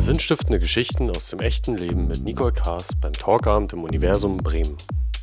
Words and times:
Sinnstiftende 0.00 0.58
Geschichten 0.58 1.10
aus 1.10 1.28
dem 1.28 1.40
echten 1.40 1.76
Leben 1.76 2.08
mit 2.08 2.24
Nicole 2.24 2.52
Kaas 2.52 2.88
beim 3.02 3.12
Talkabend 3.12 3.74
im 3.74 3.84
Universum 3.84 4.38
Bremen. 4.38 4.74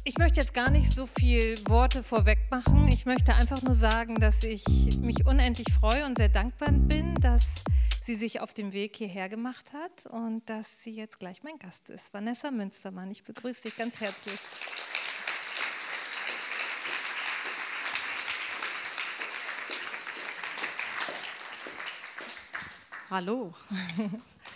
Ich 0.04 0.20
möchte 0.20 0.40
jetzt 0.40 0.54
gar 0.54 0.70
nicht 0.70 0.90
so 0.90 1.08
viel 1.08 1.58
Worte 1.68 2.04
vorweg 2.04 2.38
machen. 2.52 2.88
Ich 2.88 3.08
möchte 3.08 3.34
einfach 3.34 3.64
nur 3.64 3.74
sagen, 3.74 4.20
dass 4.20 4.44
ich 4.44 4.64
mich 5.02 5.26
unendlich 5.26 5.66
freue 5.74 6.06
und 6.06 6.20
sehr 6.20 6.30
dankbar 6.30 6.72
bin, 6.72 7.16
dass 7.16 7.64
sie 8.04 8.16
sich 8.16 8.40
auf 8.40 8.54
dem 8.54 8.72
Weg 8.72 8.96
hierher 8.96 9.30
gemacht 9.30 9.74
hat 9.74 10.06
und 10.12 10.48
dass 10.48 10.84
sie 10.84 10.92
jetzt 10.92 11.20
gleich 11.20 11.42
mein 11.42 11.58
Gast 11.58 11.90
ist. 11.90 12.14
Vanessa 12.14 12.52
Münstermann, 12.52 13.10
ich 13.10 13.24
begrüße 13.24 13.64
dich 13.64 13.78
ganz 13.78 14.00
herzlich. 14.00 14.40
Hallo. 23.10 23.56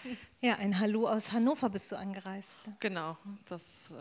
Ja, 0.42 0.56
ein 0.56 0.80
Hallo 0.80 1.08
aus 1.08 1.32
Hannover 1.32 1.70
bist 1.70 1.92
du 1.92 1.98
angereist. 1.98 2.58
ne? 2.66 2.76
Genau, 2.80 3.18
das 3.46 3.92
äh, 3.92 3.96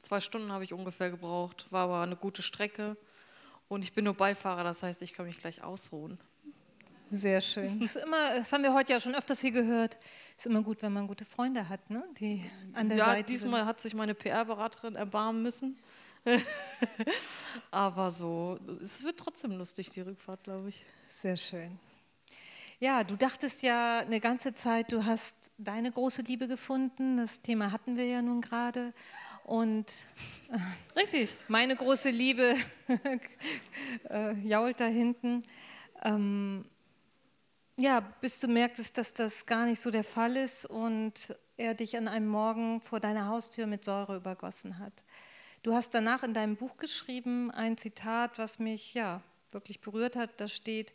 zwei 0.00 0.20
Stunden 0.20 0.52
habe 0.52 0.64
ich 0.64 0.72
ungefähr 0.74 1.10
gebraucht, 1.10 1.66
war 1.70 1.84
aber 1.84 2.02
eine 2.02 2.16
gute 2.16 2.42
Strecke 2.42 2.96
und 3.68 3.82
ich 3.82 3.94
bin 3.94 4.04
nur 4.04 4.14
Beifahrer, 4.14 4.62
das 4.64 4.82
heißt, 4.82 5.00
ich 5.02 5.12
kann 5.14 5.26
mich 5.26 5.38
gleich 5.38 5.62
ausruhen. 5.62 6.18
Sehr 7.10 7.40
schön. 7.40 7.80
Das, 7.80 7.96
immer, 7.96 8.36
das 8.36 8.52
haben 8.52 8.62
wir 8.62 8.72
heute 8.72 8.92
ja 8.92 9.00
schon 9.00 9.14
öfters 9.16 9.40
hier 9.40 9.50
gehört. 9.50 9.98
Ist 10.36 10.46
immer 10.46 10.62
gut, 10.62 10.80
wenn 10.82 10.92
man 10.92 11.08
gute 11.08 11.24
Freunde 11.24 11.68
hat, 11.68 11.90
ne? 11.90 12.04
die 12.20 12.48
an 12.72 12.88
der 12.88 12.98
Ja, 12.98 13.04
Seite 13.06 13.32
diesmal 13.32 13.64
hat 13.64 13.80
sich 13.80 13.94
meine 13.94 14.14
PR-Beraterin 14.14 14.94
erbarmen 14.94 15.42
müssen. 15.42 15.76
aber 17.70 18.10
so, 18.10 18.58
es 18.80 19.02
wird 19.02 19.18
trotzdem 19.18 19.52
lustig, 19.52 19.90
die 19.90 20.02
Rückfahrt, 20.02 20.44
glaube 20.44 20.68
ich. 20.68 20.76
sind. 20.76 21.20
Sehr 21.22 21.36
schön. 21.36 21.78
Ja, 22.82 23.04
du 23.04 23.14
dachtest 23.14 23.62
ja 23.62 23.98
eine 23.98 24.20
ganze 24.20 24.54
Zeit, 24.54 24.90
du 24.90 25.04
hast 25.04 25.50
deine 25.58 25.92
große 25.92 26.22
Liebe 26.22 26.48
gefunden. 26.48 27.18
Das 27.18 27.42
Thema 27.42 27.72
hatten 27.72 27.98
wir 27.98 28.06
ja 28.06 28.22
nun 28.22 28.40
gerade. 28.40 28.94
Und 29.44 29.84
Richtig. 30.96 31.36
meine 31.48 31.76
große 31.76 32.08
Liebe 32.08 32.56
äh, 34.08 34.32
jault 34.48 34.80
da 34.80 34.86
hinten. 34.86 35.44
Ähm, 36.02 36.64
ja, 37.78 38.00
bis 38.00 38.40
du 38.40 38.48
merktest, 38.48 38.96
dass 38.96 39.12
das 39.12 39.44
gar 39.44 39.66
nicht 39.66 39.80
so 39.80 39.90
der 39.90 40.04
Fall 40.04 40.38
ist 40.38 40.64
und 40.64 41.36
er 41.58 41.74
dich 41.74 41.98
an 41.98 42.08
einem 42.08 42.28
Morgen 42.28 42.80
vor 42.80 42.98
deiner 42.98 43.28
Haustür 43.28 43.66
mit 43.66 43.84
Säure 43.84 44.16
übergossen 44.16 44.78
hat. 44.78 45.04
Du 45.62 45.74
hast 45.74 45.92
danach 45.92 46.22
in 46.22 46.32
deinem 46.32 46.56
Buch 46.56 46.78
geschrieben 46.78 47.50
ein 47.50 47.76
Zitat, 47.76 48.38
was 48.38 48.58
mich 48.58 48.94
ja 48.94 49.22
wirklich 49.50 49.82
berührt 49.82 50.16
hat. 50.16 50.40
Da 50.40 50.48
steht: 50.48 50.94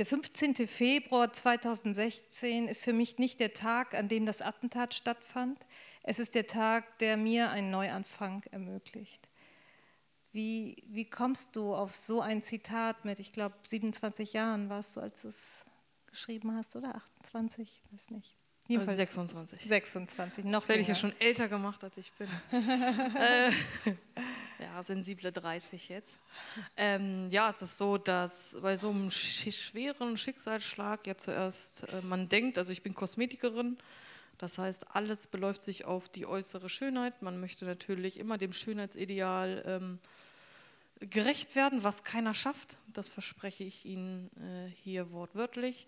Der 0.00 0.06
15. 0.06 0.66
Februar 0.66 1.30
2016 1.30 2.68
ist 2.68 2.84
für 2.84 2.94
mich 2.94 3.18
nicht 3.18 3.38
der 3.38 3.52
Tag, 3.52 3.92
an 3.92 4.08
dem 4.08 4.24
das 4.24 4.40
Attentat 4.40 4.94
stattfand. 4.94 5.66
Es 6.02 6.18
ist 6.18 6.34
der 6.34 6.46
Tag, 6.46 6.98
der 7.00 7.18
mir 7.18 7.50
einen 7.50 7.70
Neuanfang 7.70 8.42
ermöglicht. 8.50 9.28
Wie, 10.32 10.82
wie 10.88 11.04
kommst 11.04 11.54
du 11.54 11.74
auf 11.74 11.94
so 11.94 12.22
ein 12.22 12.42
Zitat 12.42 13.04
mit, 13.04 13.20
ich 13.20 13.30
glaube, 13.34 13.56
27 13.66 14.32
Jahren 14.32 14.70
warst 14.70 14.96
du, 14.96 15.00
als 15.02 15.20
du 15.20 15.28
es 15.28 15.66
geschrieben 16.06 16.56
hast, 16.56 16.76
oder 16.76 16.94
28? 16.94 17.82
Ich 17.84 17.92
weiß 17.92 18.10
nicht. 18.12 18.34
Also 18.70 18.94
26. 18.94 19.60
26, 19.68 20.44
noch 20.46 20.60
Das 20.60 20.68
werde 20.70 20.80
ich 20.80 20.88
ja 20.88 20.94
schon 20.94 21.12
älter 21.20 21.48
gemacht, 21.48 21.84
als 21.84 21.98
ich 21.98 22.10
bin. 22.12 22.28
äh, 23.16 23.50
ja, 24.70 24.82
sensible 24.82 25.32
30 25.32 25.88
jetzt. 25.88 26.18
Ähm, 26.76 27.28
ja, 27.30 27.50
es 27.50 27.60
ist 27.62 27.76
so, 27.76 27.98
dass 27.98 28.56
bei 28.62 28.76
so 28.76 28.90
einem 28.90 29.08
schi- 29.08 29.52
schweren 29.52 30.16
Schicksalsschlag 30.16 31.06
ja 31.06 31.16
zuerst 31.16 31.84
äh, 31.88 32.00
man 32.02 32.28
denkt, 32.28 32.56
also 32.56 32.70
ich 32.72 32.82
bin 32.82 32.94
Kosmetikerin, 32.94 33.78
das 34.38 34.58
heißt, 34.58 34.94
alles 34.94 35.26
beläuft 35.26 35.62
sich 35.62 35.84
auf 35.84 36.08
die 36.08 36.24
äußere 36.24 36.68
Schönheit. 36.68 37.20
Man 37.20 37.40
möchte 37.40 37.64
natürlich 37.64 38.18
immer 38.18 38.38
dem 38.38 38.52
Schönheitsideal 38.52 39.62
ähm, 39.66 39.98
gerecht 41.00 41.56
werden, 41.56 41.82
was 41.82 42.04
keiner 42.04 42.32
schafft. 42.32 42.76
Das 42.92 43.08
verspreche 43.08 43.64
ich 43.64 43.84
Ihnen 43.84 44.30
äh, 44.38 44.70
hier 44.82 45.12
wortwörtlich. 45.12 45.86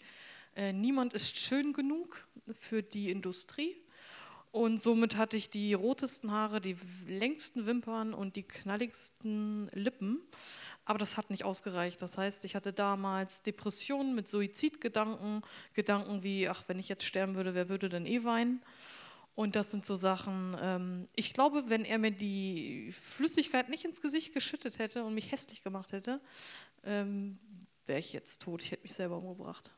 Äh, 0.57 0.73
niemand 0.73 1.15
ist 1.15 1.39
schön 1.39 1.73
genug 1.73 2.27
für 2.59 2.83
die 2.83 3.11
Industrie. 3.11 3.77
Und 4.53 4.83
somit 4.83 5.17
hatte 5.17 5.39
ich 5.39 5.49
die 5.49 5.73
rotesten 5.73 6.31
Haare, 6.31 6.61
die 6.61 6.77
längsten 7.07 7.65
Wimpern 7.65 8.13
und 8.13 8.37
die 8.37 8.43
knalligsten 8.43 9.71
Lippen. 9.73 10.21
Aber 10.85 10.99
das 10.99 11.17
hat 11.17 11.31
nicht 11.31 11.45
ausgereicht. 11.45 12.03
Das 12.03 12.19
heißt, 12.19 12.45
ich 12.45 12.55
hatte 12.55 12.75
damals 12.75 13.43
Depressionen 13.43 14.15
mit 14.15 14.29
Suizidgedanken, 14.29 15.43
Gedanken 15.73 16.23
wie, 16.23 16.49
ach, 16.49 16.65
wenn 16.67 16.79
ich 16.79 16.91
jetzt 16.91 17.05
sterben 17.05 17.35
würde, 17.35 17.55
wer 17.55 17.71
würde 17.71 17.89
denn 17.89 18.05
eh 18.05 18.25
weinen? 18.25 18.63
Und 19.35 19.57
das 19.57 19.71
sind 19.71 19.87
so 19.87 19.97
Sachen, 19.97 20.55
ähm, 20.61 21.09
ich 21.17 21.33
glaube, 21.33 21.65
wenn 21.69 21.87
er 21.87 21.97
mir 21.97 22.11
die 22.11 22.93
Flüssigkeit 22.93 23.71
nicht 23.71 23.87
ins 23.87 24.03
Gesicht 24.03 24.35
geschüttet 24.35 24.79
hätte 24.79 25.05
und 25.05 25.15
mich 25.15 25.33
hässlich 25.33 25.63
gemacht 25.63 25.93
hätte, 25.93 26.21
ähm, 26.85 27.39
wäre 27.87 28.01
ich 28.01 28.13
jetzt 28.13 28.43
tot. 28.43 28.63
Ich 28.63 28.71
hätte 28.71 28.83
mich 28.83 28.93
selber 28.93 29.17
umgebracht. 29.17 29.71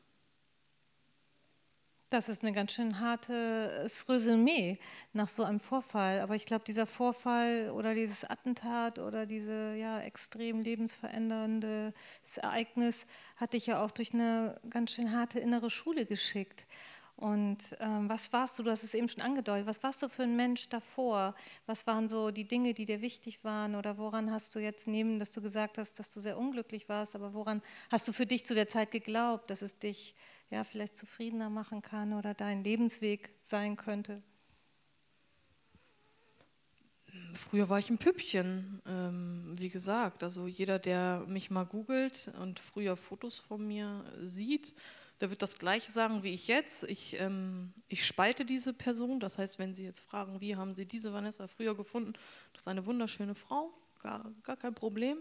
Das 2.15 2.29
ist 2.29 2.45
ein 2.45 2.53
ganz 2.53 2.71
schön 2.71 3.01
hartes 3.01 4.07
Resümee 4.07 4.77
nach 5.11 5.27
so 5.27 5.43
einem 5.43 5.59
Vorfall. 5.59 6.21
Aber 6.21 6.33
ich 6.33 6.45
glaube, 6.45 6.63
dieser 6.63 6.87
Vorfall 6.87 7.71
oder 7.71 7.93
dieses 7.93 8.23
Attentat 8.23 8.99
oder 8.99 9.25
diese 9.25 9.75
ja, 9.75 9.99
extrem 9.99 10.61
lebensverändernde 10.61 11.93
Ereignis 12.37 13.05
hat 13.35 13.51
dich 13.51 13.65
ja 13.65 13.83
auch 13.83 13.91
durch 13.91 14.13
eine 14.13 14.57
ganz 14.69 14.91
schön 14.91 15.11
harte 15.11 15.41
innere 15.41 15.69
Schule 15.69 16.05
geschickt. 16.05 16.65
Und 17.17 17.75
ähm, 17.81 18.07
was 18.07 18.31
warst 18.31 18.57
du, 18.57 18.63
du 18.63 18.71
hast 18.71 18.83
es 18.83 18.93
eben 18.93 19.09
schon 19.09 19.21
angedeutet, 19.21 19.67
was 19.67 19.83
warst 19.83 20.01
du 20.01 20.07
für 20.07 20.23
ein 20.23 20.37
Mensch 20.37 20.69
davor? 20.69 21.35
Was 21.65 21.85
waren 21.85 22.07
so 22.07 22.31
die 22.31 22.47
Dinge, 22.47 22.73
die 22.73 22.85
dir 22.85 23.01
wichtig 23.01 23.43
waren? 23.43 23.75
Oder 23.75 23.97
woran 23.97 24.31
hast 24.31 24.55
du 24.55 24.59
jetzt 24.59 24.87
neben, 24.87 25.19
dass 25.19 25.31
du 25.31 25.41
gesagt 25.41 25.77
hast, 25.77 25.99
dass 25.99 26.13
du 26.13 26.21
sehr 26.21 26.37
unglücklich 26.37 26.87
warst, 26.87 27.13
aber 27.13 27.33
woran 27.33 27.61
hast 27.91 28.07
du 28.07 28.13
für 28.13 28.25
dich 28.25 28.45
zu 28.45 28.53
der 28.53 28.69
Zeit 28.69 28.91
geglaubt, 28.91 29.49
dass 29.49 29.61
es 29.61 29.79
dich 29.79 30.15
ja, 30.49 30.63
vielleicht 30.63 30.97
zufriedener 30.97 31.49
machen 31.49 31.81
kann 31.81 32.13
oder 32.13 32.33
dein 32.33 32.63
Lebensweg 32.63 33.29
sein 33.43 33.75
könnte? 33.75 34.21
Früher 37.33 37.69
war 37.69 37.79
ich 37.79 37.89
ein 37.89 37.97
Püppchen, 37.97 38.81
ähm, 38.85 39.55
wie 39.57 39.69
gesagt. 39.69 40.23
Also 40.23 40.47
jeder, 40.47 40.79
der 40.79 41.25
mich 41.27 41.49
mal 41.49 41.65
googelt 41.65 42.31
und 42.41 42.59
früher 42.59 42.97
Fotos 42.97 43.39
von 43.39 43.65
mir 43.65 44.05
sieht, 44.23 44.73
der 45.21 45.29
wird 45.29 45.41
das 45.41 45.59
Gleiche 45.59 45.91
sagen 45.91 46.23
wie 46.23 46.33
ich 46.33 46.47
jetzt. 46.47 46.83
Ich, 46.83 47.19
ähm, 47.19 47.73
ich 47.87 48.05
spalte 48.05 48.45
diese 48.45 48.73
Person. 48.73 49.19
Das 49.19 49.37
heißt, 49.37 49.59
wenn 49.59 49.73
Sie 49.73 49.85
jetzt 49.85 50.01
fragen, 50.01 50.41
wie 50.41 50.55
haben 50.55 50.75
Sie 50.75 50.85
diese 50.85 51.13
Vanessa 51.13 51.47
früher 51.47 51.75
gefunden, 51.75 52.13
das 52.53 52.63
ist 52.63 52.67
eine 52.67 52.85
wunderschöne 52.85 53.35
Frau, 53.35 53.73
gar, 54.01 54.31
gar 54.43 54.57
kein 54.57 54.75
Problem. 54.75 55.17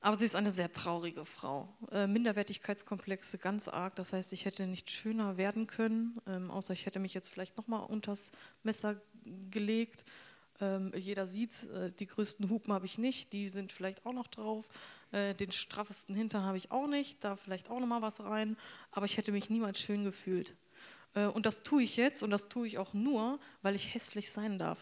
Aber 0.00 0.16
sie 0.16 0.24
ist 0.24 0.36
eine 0.36 0.50
sehr 0.50 0.72
traurige 0.72 1.24
Frau. 1.24 1.68
Äh, 1.90 2.06
Minderwertigkeitskomplexe 2.06 3.38
ganz 3.38 3.66
arg. 3.66 3.96
Das 3.96 4.12
heißt, 4.12 4.32
ich 4.32 4.44
hätte 4.44 4.66
nicht 4.66 4.90
schöner 4.90 5.36
werden 5.36 5.66
können, 5.66 6.20
ähm, 6.26 6.50
außer 6.50 6.72
ich 6.72 6.86
hätte 6.86 7.00
mich 7.00 7.14
jetzt 7.14 7.28
vielleicht 7.28 7.56
nochmal 7.56 7.84
unters 7.84 8.30
Messer 8.62 9.00
gelegt. 9.50 10.04
Ähm, 10.60 10.92
jeder 10.94 11.26
sieht 11.26 11.64
äh, 11.70 11.88
die 11.88 12.06
größten 12.06 12.48
Hupen 12.48 12.72
habe 12.72 12.86
ich 12.86 12.98
nicht, 12.98 13.32
die 13.32 13.48
sind 13.48 13.72
vielleicht 13.72 14.06
auch 14.06 14.12
noch 14.12 14.28
drauf. 14.28 14.68
Äh, 15.10 15.34
den 15.34 15.52
straffesten 15.52 16.14
Hintern 16.14 16.44
habe 16.44 16.56
ich 16.56 16.70
auch 16.70 16.86
nicht, 16.86 17.24
da 17.24 17.36
vielleicht 17.36 17.70
auch 17.70 17.80
nochmal 17.80 18.02
was 18.02 18.20
rein. 18.20 18.56
Aber 18.92 19.06
ich 19.06 19.16
hätte 19.16 19.32
mich 19.32 19.50
niemals 19.50 19.80
schön 19.80 20.04
gefühlt. 20.04 20.54
Äh, 21.14 21.26
und 21.26 21.46
das 21.46 21.62
tue 21.62 21.82
ich 21.82 21.96
jetzt 21.96 22.22
und 22.22 22.30
das 22.30 22.48
tue 22.48 22.66
ich 22.66 22.78
auch 22.78 22.94
nur, 22.94 23.40
weil 23.62 23.74
ich 23.74 23.94
hässlich 23.94 24.30
sein 24.30 24.58
darf. 24.58 24.78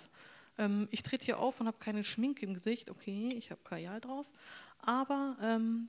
Ähm, 0.58 0.88
ich 0.90 1.02
trete 1.02 1.24
hier 1.24 1.38
auf 1.38 1.60
und 1.60 1.66
habe 1.66 1.78
keine 1.78 2.04
Schminke 2.04 2.44
im 2.44 2.54
Gesicht. 2.54 2.90
Okay, 2.90 3.34
ich 3.36 3.50
habe 3.50 3.60
Kajal 3.64 4.00
drauf. 4.00 4.26
Aber 4.78 5.36
ähm, 5.42 5.88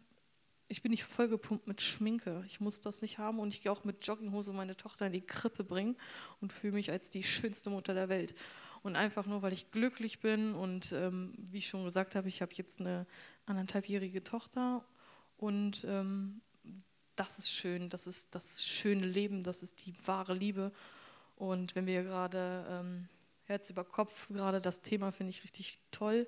ich 0.68 0.82
bin 0.82 0.92
nicht 0.92 1.04
vollgepumpt 1.04 1.68
mit 1.68 1.82
Schminke. 1.82 2.44
Ich 2.46 2.60
muss 2.60 2.80
das 2.82 3.02
nicht 3.02 3.18
haben 3.18 3.40
und 3.40 3.54
ich 3.54 3.62
gehe 3.62 3.72
auch 3.72 3.84
mit 3.84 4.06
Jogginghose 4.06 4.54
meine 4.54 4.76
Tochter 4.76 5.08
in 5.08 5.14
die 5.14 5.26
Krippe 5.26 5.64
bringen 5.64 5.96
und 6.42 6.52
fühle 6.52 6.74
mich 6.74 6.92
als 6.92 7.10
die 7.10 7.24
schönste 7.24 7.70
Mutter 7.70 7.94
der 7.94 8.10
Welt. 8.10 8.36
Und 8.84 8.96
einfach 8.96 9.26
nur, 9.26 9.42
weil 9.42 9.54
ich 9.54 9.72
glücklich 9.72 10.20
bin 10.20 10.54
und 10.54 10.92
ähm, 10.92 11.34
wie 11.38 11.58
ich 11.58 11.68
schon 11.68 11.84
gesagt 11.84 12.16
habe, 12.16 12.28
ich 12.28 12.42
habe 12.42 12.54
jetzt 12.56 12.80
eine 12.80 13.06
anderthalbjährige 13.46 14.24
Tochter 14.24 14.84
und 15.38 15.84
ähm, 15.88 16.42
das 17.16 17.40
ist 17.40 17.50
schön, 17.50 17.90
das 17.90 18.08
ist 18.08 18.36
das 18.36 18.64
schöne 18.64 19.06
Leben, 19.06 19.44
das 19.44 19.64
ist 19.64 19.86
die 19.86 19.94
wahre 20.06 20.34
Liebe. 20.34 20.72
Und 21.36 21.76
wenn 21.76 21.86
wir 21.86 22.04
gerade 22.04 22.66
ähm, 22.70 23.08
Herz 23.46 23.70
über 23.70 23.84
Kopf, 23.84 24.28
gerade 24.30 24.62
das 24.62 24.82
Thema 24.82 25.12
finde 25.12 25.32
ich 25.32 25.44
richtig 25.44 25.80
toll. 25.92 26.28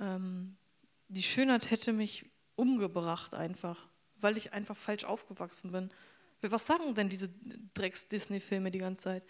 Ähm, 0.00 0.56
die 1.10 1.22
Schönheit 1.22 1.70
hätte 1.70 1.92
mich 1.92 2.24
umgebracht 2.54 3.34
einfach, 3.34 3.88
weil 4.16 4.36
ich 4.36 4.52
einfach 4.52 4.76
falsch 4.76 5.04
aufgewachsen 5.04 5.72
bin. 5.72 5.90
Was 6.42 6.66
sagen 6.66 6.94
denn 6.94 7.08
diese 7.08 7.28
Drecks-Disney-Filme 7.74 8.70
die 8.70 8.78
ganze 8.78 9.02
Zeit? 9.02 9.24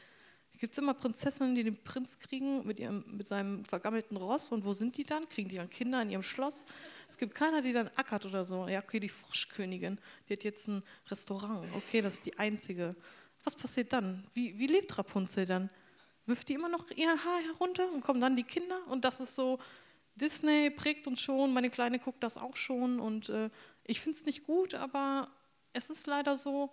Gibt 0.59 0.75
es 0.75 0.79
immer 0.79 0.93
Prinzessinnen, 0.93 1.55
die 1.55 1.65
den 1.65 1.83
Prinz 1.83 2.19
kriegen 2.19 2.67
mit, 2.67 2.79
ihrem, 2.79 3.03
mit 3.17 3.27
seinem 3.27 3.65
vergammelten 3.65 4.19
Ross 4.19 4.53
und 4.53 4.67
wo 4.67 4.75
sind 4.75 4.99
die 4.99 5.05
dann? 5.05 5.27
Kriegen 5.27 5.49
die 5.49 5.57
dann 5.57 5.71
Kinder 5.71 6.03
in 6.03 6.11
ihrem 6.11 6.23
Schloss? 6.23 6.67
Es 7.09 7.17
gibt 7.17 7.35
keiner, 7.35 7.63
die 7.63 7.73
dann 7.73 7.89
ackert 7.97 8.27
oder 8.27 8.45
so. 8.45 8.69
Ja, 8.69 8.81
okay, 8.81 9.01
die 9.01 9.09
Froschkönigin, 9.09 9.99
die 10.29 10.35
hat 10.35 10.45
jetzt 10.45 10.69
ein 10.69 10.83
Restaurant. 11.09 11.67
Okay, 11.75 12.03
das 12.03 12.15
ist 12.15 12.27
die 12.27 12.39
einzige. 12.39 12.95
Was 13.43 13.57
passiert 13.57 13.95
dann? 13.95 14.27
Wie, 14.35 14.59
wie 14.59 14.67
lebt 14.67 14.99
Rapunzel 14.99 15.47
dann? 15.47 15.71
Wirft 16.27 16.51
die 16.51 16.55
immer 16.55 16.69
noch 16.69 16.91
ihr 16.91 17.09
Haar 17.09 17.41
herunter 17.41 17.91
und 17.91 18.03
kommen 18.03 18.21
dann 18.21 18.37
die 18.37 18.45
Kinder? 18.45 18.87
Und 18.89 19.07
das 19.07 19.21
ist 19.21 19.35
so, 19.35 19.59
Disney 20.15 20.71
prägt 20.71 21.07
uns 21.07 21.21
schon, 21.21 21.53
meine 21.53 21.71
Kleine 21.71 21.99
guckt 21.99 22.23
das 22.23 22.37
auch 22.37 22.57
schon 22.57 23.01
und 23.01 23.29
äh, 23.29 23.51
ich 23.85 24.01
finde 24.01 24.19
es 24.19 24.27
nicht 24.27 24.45
gut, 24.45 24.75
aber 24.75 25.29
es 25.73 25.91
ist 25.91 26.07
leider 26.07 26.37
so, 26.37 26.73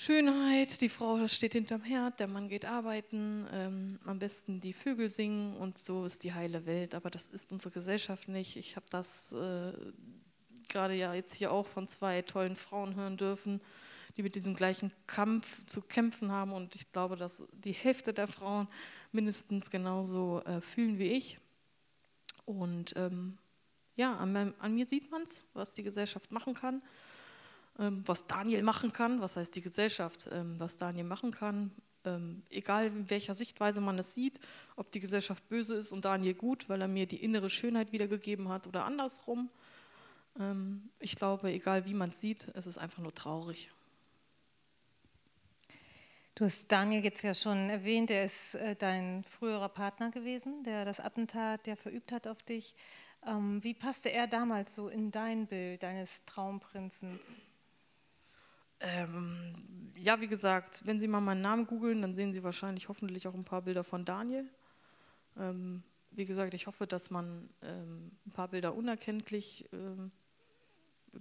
Schönheit, 0.00 0.80
die 0.80 0.90
Frau 0.90 1.26
steht 1.26 1.54
hinterm 1.54 1.82
Herd, 1.82 2.20
der 2.20 2.28
Mann 2.28 2.48
geht 2.48 2.64
arbeiten, 2.64 3.48
ähm, 3.52 3.98
am 4.04 4.20
besten 4.20 4.60
die 4.60 4.72
Vögel 4.72 5.10
singen 5.10 5.56
und 5.56 5.76
so 5.76 6.04
ist 6.04 6.22
die 6.22 6.32
heile 6.32 6.66
Welt. 6.66 6.94
Aber 6.94 7.10
das 7.10 7.26
ist 7.26 7.50
unsere 7.50 7.72
Gesellschaft 7.72 8.28
nicht. 8.28 8.56
Ich 8.56 8.76
habe 8.76 8.86
das 8.90 9.32
äh, 9.32 9.72
gerade 10.68 10.94
ja 10.94 11.14
jetzt 11.14 11.34
hier 11.34 11.50
auch 11.50 11.66
von 11.66 11.88
zwei 11.88 12.22
tollen 12.22 12.54
Frauen 12.54 12.94
hören 12.94 13.16
dürfen, 13.16 13.60
die 14.16 14.22
mit 14.22 14.36
diesem 14.36 14.54
gleichen 14.54 14.92
Kampf 15.08 15.66
zu 15.66 15.82
kämpfen 15.82 16.30
haben. 16.30 16.52
Und 16.52 16.76
ich 16.76 16.92
glaube, 16.92 17.16
dass 17.16 17.42
die 17.52 17.72
Hälfte 17.72 18.14
der 18.14 18.28
Frauen 18.28 18.68
mindestens 19.10 19.68
genauso 19.68 20.42
äh, 20.44 20.60
fühlen 20.60 21.00
wie 21.00 21.08
ich. 21.08 21.38
Und 22.48 22.94
ähm, 22.96 23.36
ja, 23.94 24.16
an, 24.16 24.54
an 24.58 24.74
mir 24.74 24.86
sieht 24.86 25.10
man 25.10 25.22
es, 25.22 25.44
was 25.52 25.74
die 25.74 25.82
Gesellschaft 25.82 26.32
machen 26.32 26.54
kann. 26.54 26.82
Ähm, 27.78 28.02
was 28.06 28.26
Daniel 28.26 28.62
machen 28.62 28.90
kann, 28.90 29.20
was 29.20 29.36
heißt 29.36 29.54
die 29.54 29.60
Gesellschaft, 29.60 30.30
ähm, 30.32 30.54
was 30.58 30.78
Daniel 30.78 31.04
machen 31.04 31.30
kann, 31.30 31.72
ähm, 32.06 32.42
egal 32.48 32.86
in 32.86 33.10
welcher 33.10 33.34
Sichtweise 33.34 33.82
man 33.82 33.98
es 33.98 34.14
sieht, 34.14 34.40
ob 34.76 34.90
die 34.92 35.00
Gesellschaft 35.00 35.46
böse 35.50 35.74
ist 35.74 35.92
und 35.92 36.06
Daniel 36.06 36.32
gut, 36.32 36.70
weil 36.70 36.80
er 36.80 36.88
mir 36.88 37.04
die 37.04 37.22
innere 37.22 37.50
Schönheit 37.50 37.92
wiedergegeben 37.92 38.48
hat 38.48 38.66
oder 38.66 38.84
andersrum. 38.84 39.50
ich 41.00 41.16
glaube, 41.16 41.50
egal 41.50 41.84
wie 41.86 41.94
man 41.94 42.10
es 42.10 42.20
sieht, 42.20 42.46
es 42.54 42.68
ist 42.68 42.78
einfach 42.78 43.02
nur 43.02 43.12
traurig. 43.12 43.72
Du 46.38 46.44
hast 46.44 46.70
Daniel 46.70 47.02
jetzt 47.02 47.22
ja 47.22 47.34
schon 47.34 47.68
erwähnt, 47.68 48.12
er 48.12 48.24
ist 48.24 48.54
äh, 48.54 48.76
dein 48.76 49.24
früherer 49.24 49.68
Partner 49.68 50.12
gewesen, 50.12 50.62
der 50.62 50.84
das 50.84 51.00
Attentat, 51.00 51.66
der 51.66 51.76
verübt 51.76 52.12
hat 52.12 52.28
auf 52.28 52.44
dich. 52.44 52.76
wie 53.24 53.74
passte 53.74 54.12
er 54.12 54.28
damals 54.28 54.76
so 54.76 54.86
in 54.86 55.10
dein 55.10 55.48
Bild 55.48 55.82
deines 55.82 56.24
Traumprinzens? 56.26 57.34
Ähm, 58.78 59.92
ja, 59.96 60.20
wie 60.20 60.28
gesagt, 60.28 60.86
wenn 60.86 61.00
Sie 61.00 61.08
mal 61.08 61.20
meinen 61.20 61.40
Namen 61.40 61.66
googeln, 61.66 62.02
dann 62.02 62.14
sehen 62.14 62.32
Sie 62.32 62.44
wahrscheinlich 62.44 62.88
hoffentlich 62.88 63.26
auch 63.26 63.34
ein 63.34 63.44
paar 63.44 63.62
Bilder 63.62 63.82
von 63.82 64.04
Daniel. 64.04 64.48
Ähm, 65.36 65.82
wie 66.12 66.24
gesagt, 66.24 66.54
ich 66.54 66.68
hoffe, 66.68 66.86
dass 66.86 67.10
man 67.10 67.50
ähm, 67.62 68.12
ein 68.28 68.30
paar 68.30 68.46
Bilder 68.46 68.76
unerkenntlich 68.76 69.68
ähm, 69.72 70.12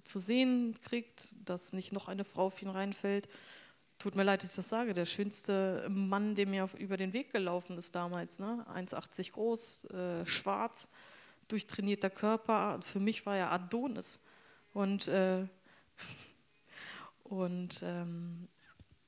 zu 0.04 0.20
sehen 0.20 0.76
kriegt, 0.80 1.34
dass 1.44 1.74
nicht 1.74 1.92
noch 1.92 2.08
eine 2.08 2.24
Frau 2.24 2.46
auf 2.46 2.62
ihn 2.62 2.70
reinfällt. 2.70 3.28
Tut 4.00 4.16
mir 4.16 4.24
leid, 4.24 4.44
dass 4.44 4.52
ich 4.52 4.56
das 4.58 4.70
sage. 4.70 4.94
Der 4.94 5.06
schönste 5.06 5.88
Mann, 5.90 6.36
der 6.36 6.46
mir 6.46 6.70
über 6.78 6.98
den 6.98 7.14
Weg 7.14 7.32
gelaufen 7.32 7.78
ist 7.78 7.96
damals, 7.96 8.38
ne? 8.38 8.64
1,80 8.72 9.32
groß, 9.32 9.86
äh, 9.86 10.26
schwarz, 10.26 10.90
durchtrainierter 11.48 12.12
Körper. 12.12 12.80
Für 12.84 13.00
mich 13.00 13.26
war 13.26 13.36
er 13.36 13.52
Adonis. 13.52 14.20
Und 14.74 15.08
äh, 15.08 15.48
und 17.24 17.82
ähm, 17.84 18.48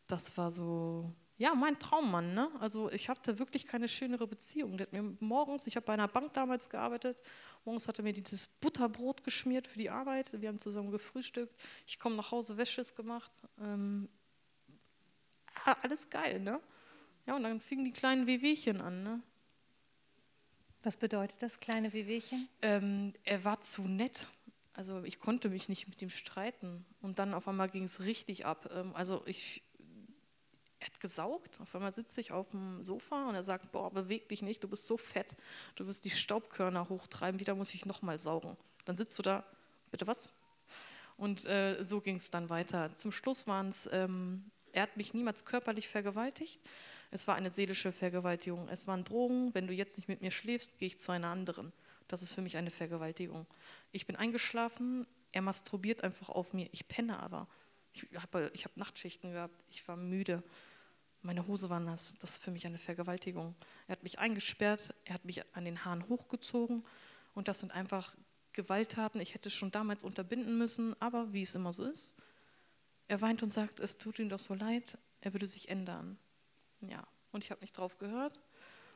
das 0.07 0.35
war 0.37 0.49
so, 0.49 1.13
ja, 1.37 1.53
mein 1.53 1.77
Traummann. 1.77 2.33
Ne? 2.33 2.49
Also 2.59 2.91
ich 2.91 3.09
hatte 3.09 3.37
wirklich 3.37 3.67
keine 3.67 3.87
schönere 3.87 4.25
Beziehung. 4.25 4.77
Der 4.77 4.87
hat 4.87 4.93
mir 4.93 5.15
morgens, 5.19 5.67
ich 5.67 5.75
habe 5.75 5.85
bei 5.85 5.93
einer 5.93 6.07
Bank 6.07 6.33
damals 6.33 6.69
gearbeitet, 6.69 7.21
morgens 7.63 7.87
hat 7.87 7.99
er 7.99 8.03
mir 8.03 8.13
dieses 8.13 8.47
Butterbrot 8.47 9.23
geschmiert 9.23 9.67
für 9.67 9.77
die 9.77 9.91
Arbeit. 9.91 10.29
Wir 10.41 10.49
haben 10.49 10.57
zusammen 10.57 10.89
gefrühstückt. 10.89 11.53
Ich 11.85 11.99
komme 11.99 12.15
nach 12.15 12.31
Hause, 12.31 12.57
Wäsche 12.57 12.81
ist 12.81 12.95
gemacht. 12.95 13.31
Ähm, 13.61 14.09
alles 15.81 16.09
geil, 16.09 16.39
ne? 16.39 16.59
Ja, 17.25 17.35
und 17.35 17.43
dann 17.43 17.59
fingen 17.59 17.85
die 17.85 17.91
kleinen 17.91 18.27
Wehwehchen 18.27 18.81
an, 18.81 19.03
ne? 19.03 19.21
Was 20.83 20.97
bedeutet 20.97 21.41
das, 21.41 21.59
kleine 21.59 21.91
Wehwehchen? 21.93 22.47
Ähm, 22.61 23.13
er 23.23 23.43
war 23.43 23.59
zu 23.59 23.87
nett. 23.87 24.27
Also 24.73 25.03
ich 25.03 25.19
konnte 25.19 25.49
mich 25.49 25.67
nicht 25.67 25.89
mit 25.89 26.01
ihm 26.01 26.09
streiten. 26.09 26.85
Und 27.01 27.19
dann 27.19 27.33
auf 27.33 27.47
einmal 27.47 27.69
ging 27.69 27.83
es 27.83 28.05
richtig 28.05 28.45
ab. 28.45 28.69
Ähm, 28.73 28.95
also 28.95 29.21
ich, 29.25 29.61
er 30.79 30.87
hat 30.87 30.99
gesaugt. 31.01 31.59
Auf 31.59 31.75
einmal 31.75 31.91
sitze 31.91 32.21
ich 32.21 32.31
auf 32.31 32.49
dem 32.51 32.83
Sofa 32.85 33.27
und 33.27 33.35
er 33.35 33.43
sagt, 33.43 33.73
boah, 33.73 33.91
beweg 33.91 34.29
dich 34.29 34.41
nicht, 34.41 34.63
du 34.63 34.69
bist 34.69 34.87
so 34.87 34.95
fett. 34.95 35.35
Du 35.75 35.85
wirst 35.85 36.05
die 36.05 36.09
Staubkörner 36.09 36.87
hochtreiben, 36.87 37.41
wieder 37.41 37.55
muss 37.55 37.73
ich 37.73 37.85
nochmal 37.85 38.17
saugen. 38.17 38.55
Dann 38.85 38.95
sitzt 38.95 39.19
du 39.19 39.23
da, 39.23 39.43
bitte 39.91 40.07
was? 40.07 40.29
Und 41.17 41.45
äh, 41.45 41.83
so 41.83 41.99
ging 41.99 42.15
es 42.15 42.31
dann 42.31 42.49
weiter. 42.49 42.95
Zum 42.95 43.11
Schluss 43.11 43.45
waren 43.47 43.67
es, 43.67 43.89
ähm, 43.91 44.49
er 44.73 44.83
hat 44.83 44.97
mich 44.97 45.13
niemals 45.13 45.45
körperlich 45.45 45.87
vergewaltigt. 45.87 46.59
Es 47.11 47.27
war 47.27 47.35
eine 47.35 47.49
seelische 47.49 47.91
Vergewaltigung. 47.91 48.69
Es 48.69 48.87
waren 48.87 49.03
Drohungen, 49.03 49.53
wenn 49.53 49.67
du 49.67 49.73
jetzt 49.73 49.97
nicht 49.97 50.07
mit 50.07 50.21
mir 50.21 50.31
schläfst, 50.31 50.77
gehe 50.79 50.87
ich 50.87 50.99
zu 50.99 51.11
einer 51.11 51.27
anderen. 51.27 51.73
Das 52.07 52.21
ist 52.21 52.33
für 52.33 52.41
mich 52.41 52.57
eine 52.57 52.71
Vergewaltigung. 52.71 53.45
Ich 53.91 54.05
bin 54.05 54.15
eingeschlafen, 54.15 55.07
er 55.31 55.41
masturbiert 55.41 56.03
einfach 56.03 56.29
auf 56.29 56.53
mir. 56.53 56.67
Ich 56.71 56.87
penne 56.87 57.19
aber. 57.19 57.47
Ich 57.93 58.03
habe 58.15 58.51
hab 58.53 58.77
Nachtschichten 58.77 59.31
gehabt, 59.31 59.63
ich 59.69 59.87
war 59.87 59.95
müde. 59.95 60.43
Meine 61.21 61.47
Hose 61.47 61.69
war 61.69 61.79
nass. 61.79 62.17
Das 62.19 62.31
ist 62.31 62.43
für 62.43 62.51
mich 62.51 62.65
eine 62.65 62.77
Vergewaltigung. 62.77 63.55
Er 63.87 63.93
hat 63.93 64.03
mich 64.03 64.19
eingesperrt, 64.19 64.93
er 65.05 65.15
hat 65.15 65.25
mich 65.25 65.43
an 65.55 65.65
den 65.65 65.83
Haaren 65.85 66.07
hochgezogen. 66.07 66.83
Und 67.33 67.47
das 67.47 67.59
sind 67.59 67.71
einfach 67.71 68.15
Gewalttaten. 68.53 69.21
Ich 69.21 69.33
hätte 69.33 69.49
es 69.49 69.53
schon 69.53 69.71
damals 69.71 70.03
unterbinden 70.03 70.57
müssen, 70.57 70.99
aber 71.01 71.33
wie 71.33 71.41
es 71.41 71.55
immer 71.55 71.73
so 71.73 71.85
ist, 71.85 72.15
er 73.09 73.21
weint 73.21 73.43
und 73.43 73.51
sagt, 73.51 73.79
es 73.79 73.97
tut 73.97 74.19
ihm 74.19 74.29
doch 74.29 74.39
so 74.39 74.53
leid, 74.53 74.97
er 75.19 75.33
würde 75.33 75.47
sich 75.47 75.67
ändern. 75.67 76.17
Ja, 76.79 77.05
und 77.31 77.43
ich 77.43 77.51
habe 77.51 77.61
nicht 77.61 77.77
drauf 77.77 77.97
gehört. 77.97 78.39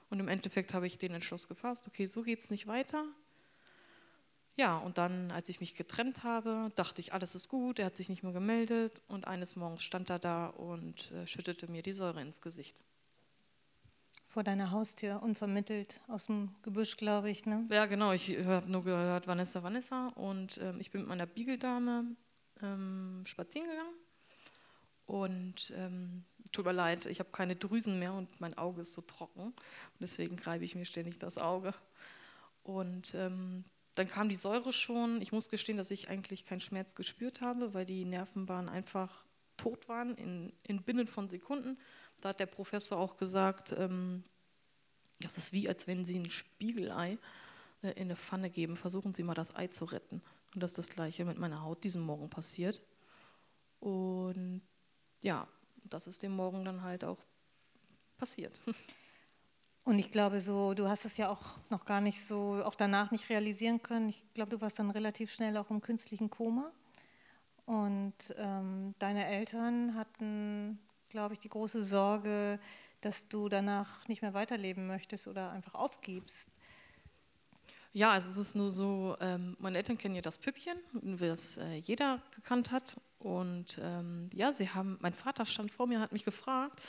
Und 0.09 0.19
im 0.19 0.27
Endeffekt 0.27 0.73
habe 0.73 0.85
ich 0.85 0.99
den 0.99 1.13
Entschluss 1.13 1.47
gefasst, 1.47 1.87
okay, 1.87 2.05
so 2.05 2.21
geht 2.21 2.39
es 2.39 2.51
nicht 2.51 2.67
weiter. 2.67 3.05
Ja, 4.55 4.77
und 4.77 4.99
dann, 4.99 5.31
als 5.31 5.49
ich 5.49 5.59
mich 5.59 5.73
getrennt 5.73 6.23
habe, 6.23 6.71
dachte 6.75 7.01
ich, 7.01 7.11
alles 7.11 7.33
ist 7.33 7.49
gut, 7.49 7.79
er 7.79 7.87
hat 7.87 7.95
sich 7.95 8.07
nicht 8.07 8.21
mehr 8.21 8.33
gemeldet 8.33 9.01
und 9.07 9.25
eines 9.25 9.55
Morgens 9.55 9.81
stand 9.81 10.11
er 10.11 10.19
da 10.19 10.47
und 10.47 11.11
äh, 11.11 11.25
schüttete 11.25 11.69
mir 11.69 11.81
die 11.81 11.93
Säure 11.93 12.21
ins 12.21 12.39
Gesicht. 12.39 12.83
Vor 14.27 14.43
deiner 14.43 14.69
Haustür, 14.69 15.23
unvermittelt, 15.23 16.01
aus 16.07 16.27
dem 16.27 16.53
Gebüsch, 16.61 16.97
glaube 16.97 17.31
ich, 17.31 17.45
ne? 17.45 17.67
Ja, 17.71 17.87
genau, 17.87 18.11
ich 18.11 18.37
habe 18.45 18.69
nur 18.69 18.83
gehört, 18.83 19.25
Vanessa, 19.25 19.63
Vanessa 19.63 20.09
und 20.09 20.59
ähm, 20.59 20.79
ich 20.79 20.91
bin 20.91 21.01
mit 21.01 21.09
meiner 21.09 21.25
Biegeldame 21.25 22.15
ähm, 22.61 23.23
spazieren 23.25 23.67
gegangen 23.67 24.02
und 25.05 25.73
ähm, 25.75 26.23
tut 26.51 26.65
mir 26.65 26.71
leid, 26.71 27.05
ich 27.05 27.19
habe 27.19 27.31
keine 27.31 27.55
Drüsen 27.55 27.99
mehr 27.99 28.13
und 28.13 28.39
mein 28.39 28.57
Auge 28.57 28.81
ist 28.81 28.93
so 28.93 29.01
trocken. 29.01 29.47
Und 29.47 29.99
deswegen 29.99 30.37
greife 30.37 30.63
ich 30.63 30.75
mir 30.75 30.85
ständig 30.85 31.19
das 31.19 31.37
Auge. 31.37 31.73
Und 32.63 33.13
ähm, 33.15 33.65
dann 33.95 34.07
kam 34.07 34.29
die 34.29 34.35
Säure 34.35 34.71
schon. 34.71 35.21
Ich 35.21 35.31
muss 35.31 35.49
gestehen, 35.49 35.77
dass 35.77 35.91
ich 35.91 36.09
eigentlich 36.09 36.45
keinen 36.45 36.61
Schmerz 36.61 36.95
gespürt 36.95 37.41
habe, 37.41 37.73
weil 37.73 37.85
die 37.85 38.05
Nervenbahnen 38.05 38.69
einfach 38.69 39.25
tot 39.57 39.87
waren 39.89 40.15
in, 40.15 40.53
in 40.63 40.83
Binnen 40.83 41.07
von 41.07 41.29
Sekunden. 41.29 41.77
Da 42.21 42.29
hat 42.29 42.39
der 42.39 42.45
Professor 42.47 42.97
auch 42.97 43.17
gesagt, 43.17 43.73
ähm, 43.77 44.23
das 45.19 45.37
ist 45.37 45.53
wie, 45.53 45.67
als 45.67 45.87
wenn 45.87 46.05
Sie 46.05 46.17
ein 46.17 46.31
Spiegelei 46.31 47.17
äh, 47.81 47.91
in 47.91 48.03
eine 48.03 48.15
Pfanne 48.15 48.49
geben. 48.49 48.77
Versuchen 48.77 49.13
Sie 49.13 49.23
mal, 49.23 49.35
das 49.35 49.55
Ei 49.55 49.67
zu 49.67 49.85
retten. 49.85 50.21
Und 50.55 50.63
das 50.63 50.71
ist 50.71 50.77
das 50.77 50.89
Gleiche 50.89 51.25
mit 51.25 51.37
meiner 51.37 51.61
Haut 51.61 51.83
diesen 51.83 52.01
Morgen 52.01 52.29
passiert. 52.29 52.81
Und 53.79 54.61
ja, 55.23 55.47
das 55.85 56.05
ist 56.05 56.21
dem 56.21 56.35
Morgen 56.35 56.63
dann 56.63 56.83
halt 56.83 57.03
auch 57.03 57.17
passiert. 58.17 58.59
Und 59.85 59.99
ich 59.99 60.11
glaube, 60.11 60.39
so, 60.39 60.73
du 60.73 60.87
hast 60.87 61.03
es 61.03 61.17
ja 61.17 61.29
auch 61.29 61.41
noch 61.69 61.85
gar 61.85 61.99
nicht 61.99 62.21
so, 62.21 62.63
auch 62.63 62.75
danach 62.75 63.11
nicht 63.11 63.29
realisieren 63.29 63.83
können. 63.83 64.09
Ich 64.09 64.23
glaube, 64.33 64.51
du 64.51 64.61
warst 64.61 64.79
dann 64.79 64.91
relativ 64.91 65.31
schnell 65.31 65.57
auch 65.57 65.69
im 65.69 65.81
künstlichen 65.81 66.29
Koma. 66.29 66.71
Und 67.65 68.13
ähm, 68.37 68.95
deine 68.99 69.25
Eltern 69.25 69.95
hatten, 69.95 70.79
glaube 71.09 71.33
ich, 71.33 71.39
die 71.39 71.49
große 71.49 71.83
Sorge, 71.83 72.59
dass 73.01 73.27
du 73.27 73.49
danach 73.49 74.07
nicht 74.07 74.21
mehr 74.21 74.33
weiterleben 74.33 74.87
möchtest 74.87 75.27
oder 75.27 75.51
einfach 75.51 75.75
aufgibst. 75.75 76.49
Ja, 77.95 78.11
also 78.11 78.29
es 78.31 78.47
ist 78.47 78.55
nur 78.55 78.71
so, 78.71 79.15
ähm, 79.21 79.55
meine 79.59 79.77
Eltern 79.77 79.99
kennen 79.99 80.15
ja 80.15 80.21
das 80.23 80.39
Püppchen, 80.39 80.79
wie 80.93 81.27
das 81.27 81.57
äh, 81.57 81.75
jeder 81.75 82.23
gekannt 82.35 82.71
hat. 82.71 82.99
Und 83.19 83.79
ähm, 83.83 84.31
ja, 84.33 84.51
sie 84.51 84.67
haben, 84.67 84.97
mein 84.99 85.13
Vater 85.13 85.45
stand 85.45 85.69
vor 85.69 85.85
mir, 85.85 85.99
hat 85.99 86.11
mich 86.11 86.25
gefragt. 86.25 86.81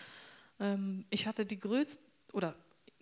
Ähm, 0.59 1.05
ich 1.11 1.27
hatte 1.27 1.45
die 1.45 1.61
größte, 1.61 2.03
oder 2.33 2.55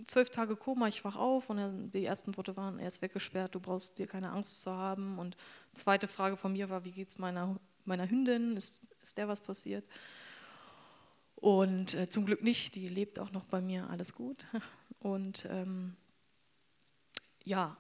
zwölf 0.05 0.31
Tage 0.31 0.57
Koma, 0.57 0.89
ich 0.89 1.05
wach 1.05 1.15
auf 1.15 1.49
und 1.49 1.93
die 1.93 2.05
ersten 2.05 2.37
Worte 2.37 2.57
waren, 2.57 2.81
er 2.81 2.89
ist 2.89 3.03
weggesperrt, 3.03 3.55
du 3.55 3.61
brauchst 3.61 4.01
dir 4.01 4.09
keine 4.09 4.33
Angst 4.33 4.63
zu 4.63 4.73
haben. 4.73 5.21
Und 5.21 5.37
zweite 5.73 6.09
Frage 6.09 6.37
von 6.37 6.55
mir 6.55 6.71
war, 6.71 6.85
wie 6.85 6.91
geht 6.91 7.09
es 7.09 7.19
meiner, 7.19 7.57
meiner 7.85 8.11
Hündin, 8.11 8.57
ist, 8.57 8.83
ist 9.01 9.17
der 9.17 9.29
was 9.29 9.41
passiert? 9.41 9.85
Und 11.37 11.95
äh, 11.95 12.09
zum 12.09 12.27
Glück 12.27 12.43
nicht, 12.43 12.75
die 12.75 12.89
lebt 12.89 13.21
auch 13.21 13.31
noch 13.31 13.45
bei 13.45 13.61
mir, 13.61 13.89
alles 13.91 14.13
gut. 14.13 14.39
Und 14.99 15.47
ähm, 15.49 15.97
ja, 17.45 17.77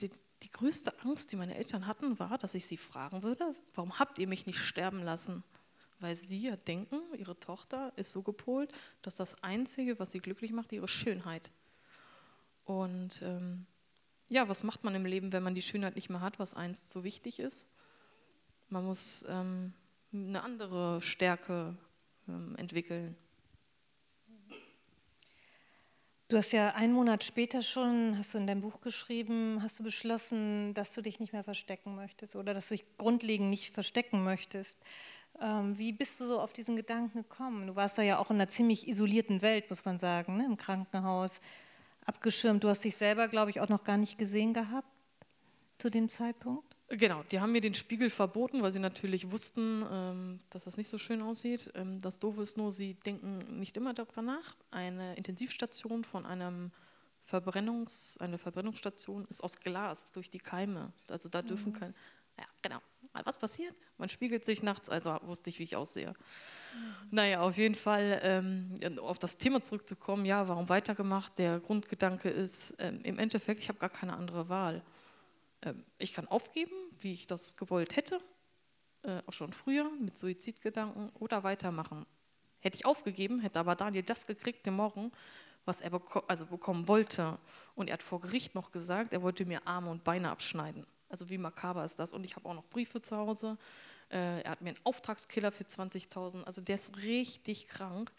die, 0.00 0.10
die 0.42 0.50
größte 0.50 1.00
Angst, 1.00 1.32
die 1.32 1.36
meine 1.36 1.56
Eltern 1.56 1.86
hatten, 1.86 2.18
war, 2.18 2.38
dass 2.38 2.54
ich 2.54 2.66
sie 2.66 2.76
fragen 2.76 3.22
würde, 3.22 3.54
warum 3.74 3.98
habt 3.98 4.18
ihr 4.18 4.26
mich 4.26 4.46
nicht 4.46 4.58
sterben 4.58 5.02
lassen? 5.02 5.44
weil 6.00 6.14
sie 6.14 6.42
ja 6.42 6.56
denken, 6.56 7.00
ihre 7.16 7.38
Tochter 7.38 7.92
ist 7.96 8.12
so 8.12 8.22
gepolt, 8.22 8.72
dass 9.02 9.16
das 9.16 9.42
Einzige, 9.42 9.98
was 9.98 10.12
sie 10.12 10.20
glücklich 10.20 10.52
macht, 10.52 10.72
ihre 10.72 10.88
Schönheit. 10.88 11.50
Und 12.64 13.22
ähm, 13.22 13.66
ja, 14.28 14.48
was 14.48 14.62
macht 14.62 14.84
man 14.84 14.94
im 14.94 15.06
Leben, 15.06 15.32
wenn 15.32 15.42
man 15.42 15.54
die 15.54 15.62
Schönheit 15.62 15.94
nicht 15.94 16.10
mehr 16.10 16.20
hat, 16.20 16.38
was 16.38 16.54
einst 16.54 16.90
so 16.90 17.04
wichtig 17.04 17.38
ist? 17.38 17.66
Man 18.68 18.84
muss 18.84 19.24
ähm, 19.28 19.72
eine 20.12 20.42
andere 20.42 21.00
Stärke 21.00 21.76
ähm, 22.28 22.56
entwickeln. 22.56 23.16
Du 26.28 26.36
hast 26.36 26.50
ja 26.50 26.70
einen 26.70 26.92
Monat 26.92 27.22
später 27.22 27.62
schon, 27.62 28.18
hast 28.18 28.34
du 28.34 28.38
in 28.38 28.48
deinem 28.48 28.60
Buch 28.60 28.80
geschrieben, 28.80 29.60
hast 29.62 29.78
du 29.78 29.84
beschlossen, 29.84 30.74
dass 30.74 30.92
du 30.92 31.00
dich 31.00 31.20
nicht 31.20 31.32
mehr 31.32 31.44
verstecken 31.44 31.94
möchtest 31.94 32.34
oder 32.34 32.52
dass 32.52 32.66
du 32.66 32.74
dich 32.74 32.84
grundlegend 32.98 33.48
nicht 33.48 33.72
verstecken 33.72 34.24
möchtest. 34.24 34.82
Ähm, 35.40 35.78
wie 35.78 35.92
bist 35.92 36.20
du 36.20 36.26
so 36.26 36.40
auf 36.40 36.52
diesen 36.52 36.74
Gedanken 36.74 37.18
gekommen? 37.18 37.68
Du 37.68 37.76
warst 37.76 37.96
da 37.96 38.02
ja 38.02 38.18
auch 38.18 38.30
in 38.30 38.36
einer 38.38 38.48
ziemlich 38.48 38.88
isolierten 38.88 39.40
Welt, 39.40 39.70
muss 39.70 39.84
man 39.84 40.00
sagen, 40.00 40.38
ne? 40.38 40.46
im 40.46 40.56
Krankenhaus, 40.56 41.40
abgeschirmt. 42.04 42.64
Du 42.64 42.68
hast 42.68 42.84
dich 42.84 42.96
selber, 42.96 43.28
glaube 43.28 43.52
ich, 43.52 43.60
auch 43.60 43.68
noch 43.68 43.84
gar 43.84 43.96
nicht 43.96 44.18
gesehen 44.18 44.52
gehabt 44.52 44.88
zu 45.78 45.90
dem 45.90 46.10
Zeitpunkt. 46.10 46.65
Genau, 46.88 47.24
die 47.32 47.40
haben 47.40 47.50
mir 47.50 47.60
den 47.60 47.74
Spiegel 47.74 48.10
verboten, 48.10 48.62
weil 48.62 48.70
sie 48.70 48.78
natürlich 48.78 49.32
wussten, 49.32 49.84
ähm, 49.90 50.40
dass 50.50 50.64
das 50.64 50.76
nicht 50.76 50.88
so 50.88 50.98
schön 50.98 51.20
aussieht. 51.20 51.72
Ähm, 51.74 52.00
das 52.00 52.20
Doofe 52.20 52.42
ist 52.42 52.56
nur, 52.56 52.70
sie 52.70 52.94
denken 52.94 53.58
nicht 53.58 53.76
immer 53.76 53.92
darüber 53.92 54.22
nach. 54.22 54.54
Eine 54.70 55.16
Intensivstation 55.16 56.04
von 56.04 56.24
einem 56.24 56.70
Verbrennungs, 57.24 58.18
eine 58.18 58.38
Verbrennungsstation 58.38 59.26
ist 59.28 59.42
aus 59.42 59.58
Glas 59.58 60.12
durch 60.12 60.30
die 60.30 60.38
Keime. 60.38 60.92
Also 61.08 61.28
da 61.28 61.42
dürfen 61.42 61.72
mhm. 61.72 61.76
keine, 61.76 61.94
ja 62.38 62.44
genau, 62.62 62.80
was 63.24 63.36
passiert? 63.36 63.74
Man 63.98 64.08
spiegelt 64.08 64.44
sich 64.44 64.62
nachts, 64.62 64.88
also 64.88 65.18
wusste 65.22 65.50
ich, 65.50 65.58
wie 65.58 65.64
ich 65.64 65.74
aussehe. 65.74 66.10
Mhm. 66.10 66.94
Naja, 67.10 67.40
auf 67.40 67.56
jeden 67.56 67.74
Fall, 67.74 68.20
ähm, 68.22 68.74
auf 69.00 69.18
das 69.18 69.36
Thema 69.38 69.60
zurückzukommen, 69.60 70.24
ja, 70.24 70.46
warum 70.46 70.68
weitergemacht? 70.68 71.36
Der 71.38 71.58
Grundgedanke 71.58 72.28
ist, 72.28 72.76
ähm, 72.78 73.00
im 73.02 73.18
Endeffekt, 73.18 73.60
ich 73.60 73.68
habe 73.68 73.80
gar 73.80 73.90
keine 73.90 74.16
andere 74.16 74.48
Wahl. 74.48 74.82
Ähm, 75.62 75.84
ich 75.98 76.12
kann 76.12 76.28
aufgeben, 76.28 76.72
wie 77.00 77.12
ich 77.12 77.26
das 77.26 77.56
gewollt 77.56 77.96
hätte, 77.96 78.20
äh, 79.02 79.20
auch 79.26 79.32
schon 79.32 79.52
früher 79.52 79.90
mit 80.00 80.16
Suizidgedanken 80.16 81.10
oder 81.18 81.44
weitermachen. 81.44 82.06
Hätte 82.60 82.76
ich 82.76 82.86
aufgegeben, 82.86 83.40
hätte 83.40 83.60
aber 83.60 83.76
Daniel 83.76 84.02
das 84.02 84.26
gekriegt 84.26 84.66
den 84.66 84.74
Morgen, 84.74 85.12
was 85.64 85.80
er 85.80 85.90
beko 85.90 86.20
also 86.26 86.46
bekommen 86.46 86.88
wollte. 86.88 87.38
Und 87.74 87.88
er 87.88 87.94
hat 87.94 88.02
vor 88.02 88.20
Gericht 88.20 88.54
noch 88.54 88.72
gesagt, 88.72 89.12
er 89.12 89.22
wollte 89.22 89.44
mir 89.44 89.66
Arme 89.66 89.90
und 89.90 90.04
Beine 90.04 90.30
abschneiden. 90.30 90.86
Also 91.08 91.28
wie 91.28 91.38
makaber 91.38 91.84
ist 91.84 91.98
das? 91.98 92.12
Und 92.12 92.24
ich 92.24 92.34
habe 92.36 92.48
auch 92.48 92.54
noch 92.54 92.68
Briefe 92.68 93.00
zu 93.00 93.16
Hause. 93.16 93.58
Äh, 94.10 94.42
er 94.42 94.50
hat 94.50 94.62
mir 94.62 94.70
einen 94.70 94.84
Auftragskiller 94.84 95.52
für 95.52 95.64
20.000. 95.64 96.44
Also 96.44 96.60
der 96.60 96.74
ist 96.76 96.96
richtig 96.98 97.68
krank. 97.68 98.10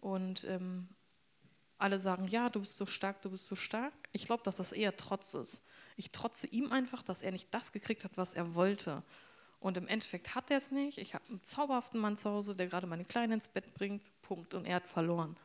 Und 0.00 0.44
ähm, 0.44 0.88
alle 1.78 1.98
sagen, 1.98 2.28
ja, 2.28 2.48
du 2.48 2.60
bist 2.60 2.76
so 2.76 2.86
stark, 2.86 3.22
du 3.22 3.30
bist 3.30 3.46
so 3.46 3.56
stark. 3.56 3.92
Ich 4.12 4.26
glaube, 4.26 4.42
dass 4.42 4.58
das 4.58 4.72
eher 4.72 4.96
Trotz 4.96 5.34
ist. 5.34 5.66
Ich 6.00 6.12
trotze 6.12 6.46
ihm 6.46 6.72
einfach, 6.72 7.02
dass 7.02 7.20
er 7.20 7.30
nicht 7.30 7.52
das 7.52 7.72
gekriegt 7.72 8.04
hat, 8.04 8.16
was 8.16 8.32
er 8.32 8.54
wollte. 8.54 9.02
Und 9.58 9.76
im 9.76 9.86
Endeffekt 9.86 10.34
hat 10.34 10.50
er 10.50 10.56
es 10.56 10.70
nicht. 10.70 10.96
Ich 10.96 11.14
habe 11.14 11.28
einen 11.28 11.42
zauberhaften 11.42 12.00
Mann 12.00 12.16
zu 12.16 12.30
Hause, 12.30 12.56
der 12.56 12.68
gerade 12.68 12.86
meine 12.86 13.04
Kleine 13.04 13.34
ins 13.34 13.48
Bett 13.48 13.74
bringt. 13.74 14.02
Punkt. 14.22 14.54
Und 14.54 14.64
er 14.64 14.76
hat 14.76 14.88
verloren. 14.88 15.36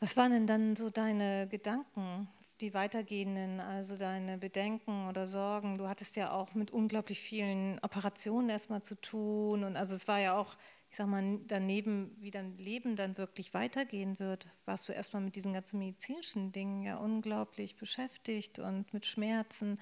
Was 0.00 0.16
waren 0.16 0.32
denn 0.32 0.48
dann 0.48 0.74
so 0.74 0.90
deine 0.90 1.46
Gedanken, 1.48 2.28
die 2.60 2.74
weitergehenden, 2.74 3.60
also 3.60 3.96
deine 3.96 4.38
Bedenken 4.38 5.08
oder 5.08 5.26
Sorgen? 5.26 5.78
Du 5.78 5.88
hattest 5.88 6.16
ja 6.16 6.32
auch 6.32 6.54
mit 6.54 6.70
unglaublich 6.70 7.20
vielen 7.20 7.78
Operationen 7.80 8.48
erstmal 8.48 8.82
zu 8.82 8.94
tun 9.00 9.64
und 9.64 9.76
also 9.76 9.94
es 9.94 10.08
war 10.08 10.20
ja 10.20 10.38
auch, 10.38 10.56
ich 10.90 10.96
sag 10.96 11.06
mal, 11.08 11.40
daneben, 11.46 12.16
wie 12.20 12.30
dein 12.30 12.56
Leben 12.58 12.96
dann 12.96 13.18
wirklich 13.18 13.54
weitergehen 13.54 14.18
wird, 14.18 14.46
warst 14.64 14.88
du 14.88 14.92
erstmal 14.92 15.22
mit 15.22 15.36
diesen 15.36 15.52
ganzen 15.52 15.78
medizinischen 15.78 16.52
Dingen 16.52 16.82
ja 16.82 16.96
unglaublich 16.96 17.76
beschäftigt 17.76 18.58
und 18.58 18.92
mit 18.94 19.04
Schmerzen. 19.06 19.78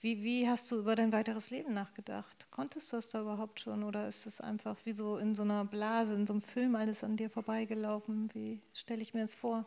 Wie, 0.00 0.22
wie 0.22 0.48
hast 0.48 0.70
du 0.70 0.78
über 0.78 0.94
dein 0.94 1.12
weiteres 1.12 1.50
Leben 1.50 1.74
nachgedacht? 1.74 2.48
Konntest 2.50 2.92
du 2.92 2.96
das 2.96 3.10
da 3.10 3.22
überhaupt 3.22 3.60
schon 3.60 3.82
oder 3.82 4.06
ist 4.06 4.26
es 4.26 4.40
einfach 4.40 4.76
wie 4.84 4.92
so 4.94 5.16
in 5.16 5.34
so 5.34 5.42
einer 5.42 5.64
Blase, 5.64 6.14
in 6.14 6.26
so 6.26 6.34
einem 6.34 6.42
Film 6.42 6.76
alles 6.76 7.02
an 7.02 7.16
dir 7.16 7.30
vorbeigelaufen? 7.30 8.30
Wie 8.34 8.62
stelle 8.72 9.02
ich 9.02 9.14
mir 9.14 9.22
das 9.22 9.34
vor? 9.34 9.66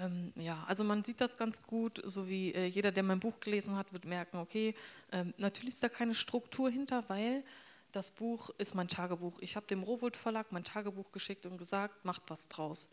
Ähm, 0.00 0.32
ja, 0.36 0.64
also 0.66 0.84
man 0.84 1.02
sieht 1.04 1.20
das 1.20 1.36
ganz 1.36 1.62
gut, 1.62 2.00
so 2.04 2.28
wie 2.28 2.52
äh, 2.52 2.66
jeder, 2.66 2.92
der 2.92 3.02
mein 3.02 3.20
Buch 3.20 3.40
gelesen 3.40 3.76
hat, 3.76 3.92
wird 3.92 4.04
merken, 4.04 4.38
okay, 4.38 4.74
ähm, 5.12 5.34
natürlich 5.36 5.74
ist 5.74 5.82
da 5.82 5.88
keine 5.88 6.14
Struktur 6.14 6.70
hinter, 6.70 7.08
weil 7.08 7.44
das 7.92 8.10
Buch 8.10 8.50
ist 8.58 8.74
mein 8.74 8.88
Tagebuch. 8.88 9.38
Ich 9.40 9.56
habe 9.56 9.66
dem 9.66 9.82
Rowold 9.82 10.16
Verlag 10.16 10.52
mein 10.52 10.64
Tagebuch 10.64 11.10
geschickt 11.12 11.46
und 11.46 11.58
gesagt, 11.58 12.04
macht 12.04 12.22
was 12.28 12.48
draus. 12.48 12.88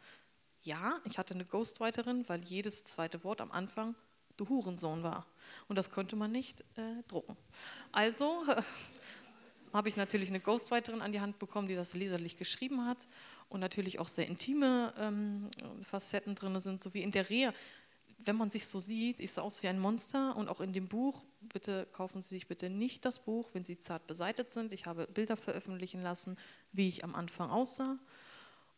Ja, 0.63 0.99
ich 1.05 1.17
hatte 1.17 1.33
eine 1.33 1.45
Ghostwriterin, 1.45 2.27
weil 2.27 2.43
jedes 2.43 2.83
zweite 2.83 3.23
Wort 3.23 3.41
am 3.41 3.51
Anfang 3.51 3.95
du 4.37 4.49
Hurensohn 4.49 5.03
war. 5.03 5.25
Und 5.67 5.77
das 5.77 5.89
konnte 5.89 6.15
man 6.15 6.31
nicht 6.31 6.61
äh, 6.77 7.03
drucken. 7.07 7.37
Also 7.91 8.43
äh, 8.47 8.61
habe 9.73 9.89
ich 9.89 9.97
natürlich 9.97 10.29
eine 10.29 10.39
Ghostwriterin 10.39 11.01
an 11.01 11.11
die 11.11 11.21
Hand 11.21 11.39
bekommen, 11.39 11.67
die 11.67 11.75
das 11.75 11.93
leserlich 11.93 12.37
geschrieben 12.37 12.85
hat 12.85 13.07
und 13.49 13.59
natürlich 13.59 13.99
auch 13.99 14.07
sehr 14.07 14.27
intime 14.27 14.93
ähm, 14.97 15.49
Facetten 15.81 16.35
drin 16.35 16.59
sind, 16.59 16.81
so 16.81 16.93
wie 16.93 17.01
in 17.01 17.11
der 17.11 17.29
Rehe. 17.29 17.53
Wenn 18.19 18.35
man 18.35 18.49
sich 18.49 18.65
so 18.65 18.79
sieht, 18.79 19.19
ich 19.19 19.31
sah 19.31 19.41
aus 19.41 19.61
wie 19.63 19.67
ein 19.67 19.79
Monster 19.79 20.35
und 20.35 20.49
auch 20.49 20.59
in 20.59 20.73
dem 20.73 20.87
Buch, 20.87 21.23
bitte 21.41 21.87
kaufen 21.91 22.21
Sie 22.21 22.29
sich 22.29 22.47
bitte 22.47 22.69
nicht 22.69 23.05
das 23.05 23.19
Buch, 23.19 23.49
wenn 23.53 23.63
Sie 23.63 23.77
zart 23.77 24.07
beseitet 24.07 24.51
sind. 24.51 24.73
Ich 24.73 24.85
habe 24.85 25.07
Bilder 25.07 25.37
veröffentlichen 25.37 26.01
lassen, 26.01 26.37
wie 26.71 26.89
ich 26.89 27.03
am 27.03 27.15
Anfang 27.15 27.51
aussah. 27.51 27.99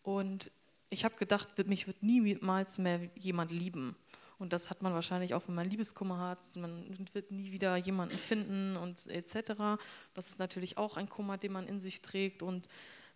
Und 0.03 0.51
ich 0.89 1.05
habe 1.05 1.15
gedacht, 1.15 1.49
mich 1.67 1.87
wird 1.87 2.03
niemals 2.03 2.79
mehr 2.79 3.09
jemand 3.15 3.51
lieben. 3.51 3.95
Und 4.39 4.53
das 4.53 4.69
hat 4.69 4.81
man 4.81 4.93
wahrscheinlich 4.93 5.33
auch, 5.33 5.47
wenn 5.47 5.55
man 5.55 5.69
Liebeskummer 5.69 6.17
hat. 6.17 6.55
Man 6.55 7.07
wird 7.13 7.31
nie 7.31 7.51
wieder 7.51 7.75
jemanden 7.75 8.17
finden 8.17 8.77
und 8.77 9.07
etc. 9.07 9.79
Das 10.13 10.29
ist 10.29 10.39
natürlich 10.39 10.77
auch 10.77 10.95
ein 10.95 11.09
Kummer, 11.09 11.37
den 11.37 11.51
man 11.51 11.67
in 11.67 11.79
sich 11.79 12.01
trägt. 12.01 12.41
Und 12.41 12.67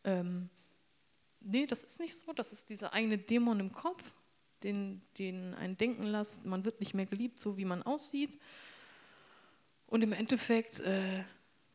ähm, 0.03 0.49
nee, 1.43 1.65
das 1.65 1.83
ist 1.83 1.99
nicht 1.99 2.17
so. 2.17 2.33
Das 2.33 2.51
ist 2.51 2.69
dieser 2.69 2.93
eigene 2.93 3.17
Dämon 3.17 3.59
im 3.59 3.71
Kopf, 3.71 4.15
den, 4.63 5.01
den 5.17 5.53
einen 5.53 5.77
denken 5.77 6.03
lässt, 6.03 6.45
man 6.45 6.65
wird 6.65 6.79
nicht 6.79 6.93
mehr 6.93 7.05
geliebt, 7.05 7.39
so 7.39 7.57
wie 7.57 7.65
man 7.65 7.83
aussieht. 7.83 8.39
Und 9.87 10.01
im 10.01 10.13
Endeffekt, 10.13 10.79
äh, 10.79 11.23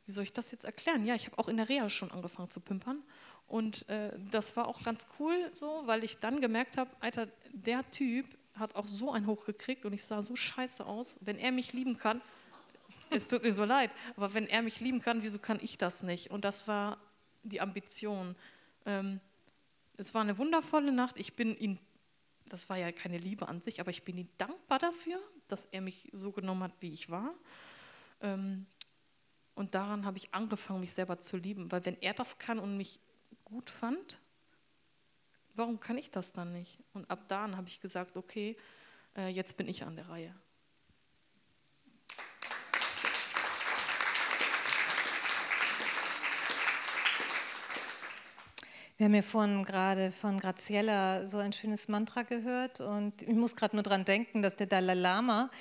wie 0.07 0.13
soll 0.13 0.25
ich 0.25 0.33
das 0.33 0.51
jetzt 0.51 0.65
erklären? 0.65 1.05
Ja, 1.05 1.15
ich 1.15 1.27
habe 1.27 1.39
auch 1.39 1.49
in 1.49 1.57
der 1.57 1.69
Reha 1.69 1.89
schon 1.89 2.11
angefangen 2.11 2.51
zu 2.51 2.61
pimpern. 2.61 3.03
Und 3.47 3.89
äh, 3.89 4.13
das 4.31 4.57
war 4.57 4.69
auch 4.69 4.83
ganz 4.83 5.07
cool 5.19 5.51
so, 5.55 5.83
weil 5.87 6.05
ich 6.05 6.19
dann 6.19 6.41
gemerkt 6.41 6.77
habe, 6.77 6.91
Alter, 7.01 7.29
der 7.53 7.89
Typ 7.91 8.27
hat 8.55 8.75
auch 8.75 8.87
so 8.87 9.13
ein 9.13 9.27
Hoch 9.27 9.47
gekriegt 9.47 9.85
und 9.85 9.93
ich 9.93 10.05
sah 10.05 10.21
so 10.21 10.37
scheiße 10.37 10.85
aus. 10.85 11.17
Wenn 11.21 11.39
er 11.39 11.53
mich 11.53 11.73
lieben 11.73 11.97
kann, 11.97 12.21
es 13.11 13.29
tut 13.29 13.43
mir 13.43 13.53
so 13.53 13.65
leid, 13.65 13.91
aber 14.17 14.35
wenn 14.35 14.47
er 14.47 14.63
mich 14.63 14.81
lieben 14.81 15.01
kann, 15.01 15.23
wieso 15.23 15.39
kann 15.39 15.59
ich 15.63 15.79
das 15.79 16.03
nicht? 16.03 16.31
Und 16.31 16.45
das 16.45 16.69
war 16.69 16.99
die 17.43 17.61
Ambition. 17.61 18.37
Ähm, 18.85 19.21
es 19.99 20.15
war 20.15 20.23
eine 20.23 20.39
wundervolle 20.39 20.93
Nacht. 20.93 21.17
Ich 21.19 21.35
bin 21.35 21.57
ihm, 21.57 21.79
das 22.47 22.71
war 22.71 22.79
ja 22.79 22.91
keine 22.93 23.19
Liebe 23.19 23.49
an 23.49 23.61
sich, 23.61 23.81
aber 23.81 23.91
ich 23.91 24.05
bin 24.05 24.17
ihm 24.17 24.29
dankbar 24.39 24.79
dafür, 24.79 25.21
dass 25.49 25.67
er 25.67 25.81
mich 25.81 26.09
so 26.13 26.33
genommen 26.33 26.63
hat, 26.63 26.73
wie 26.81 26.93
ich 26.93 27.11
war. 27.11 27.35
Ähm, 28.23 28.67
und 29.55 29.75
daran 29.75 30.07
habe 30.07 30.17
ich 30.17 30.33
angefangen, 30.33 30.81
mich 30.81 30.93
selber 30.93 31.19
zu 31.19 31.37
lieben, 31.37 31.71
weil 31.73 31.85
wenn 31.85 32.01
er 32.01 32.15
das 32.15 32.39
kann 32.39 32.61
und 32.61 32.77
mich 32.77 33.01
gut 33.45 33.71
fand, 33.71 34.21
warum 35.55 35.81
kann 35.81 35.99
ich 35.99 36.13
das 36.13 36.33
dann 36.33 36.53
nicht? 36.53 36.79
Und 36.93 37.11
ab 37.11 37.25
da 37.27 37.51
habe 37.51 37.67
ich 37.67 37.81
gesagt, 37.81 38.17
okay, 38.17 38.57
äh, 39.17 39.29
jetzt 39.29 39.57
bin 39.57 39.67
ich 39.67 39.83
an 39.83 39.97
der 39.97 40.09
Reihe. 40.09 40.35
Wir 48.99 49.05
haben 49.05 49.15
ja 49.15 49.23
vorhin 49.23 49.63
gerade 49.63 50.11
von 50.11 50.41
Graziella 50.41 51.25
so 51.25 51.39
ein 51.39 51.53
schönes 51.53 51.87
Mantra 51.87 52.25
gehört 52.25 52.81
und 52.81 53.23
ich 53.23 53.37
muss 53.37 53.55
gerade 53.55 53.77
nur 53.77 53.85
daran 53.85 54.05
denken, 54.05 54.43
dass 54.43 54.57
der 54.57 54.67
Dalai 54.67 54.95
Lama 54.95 55.53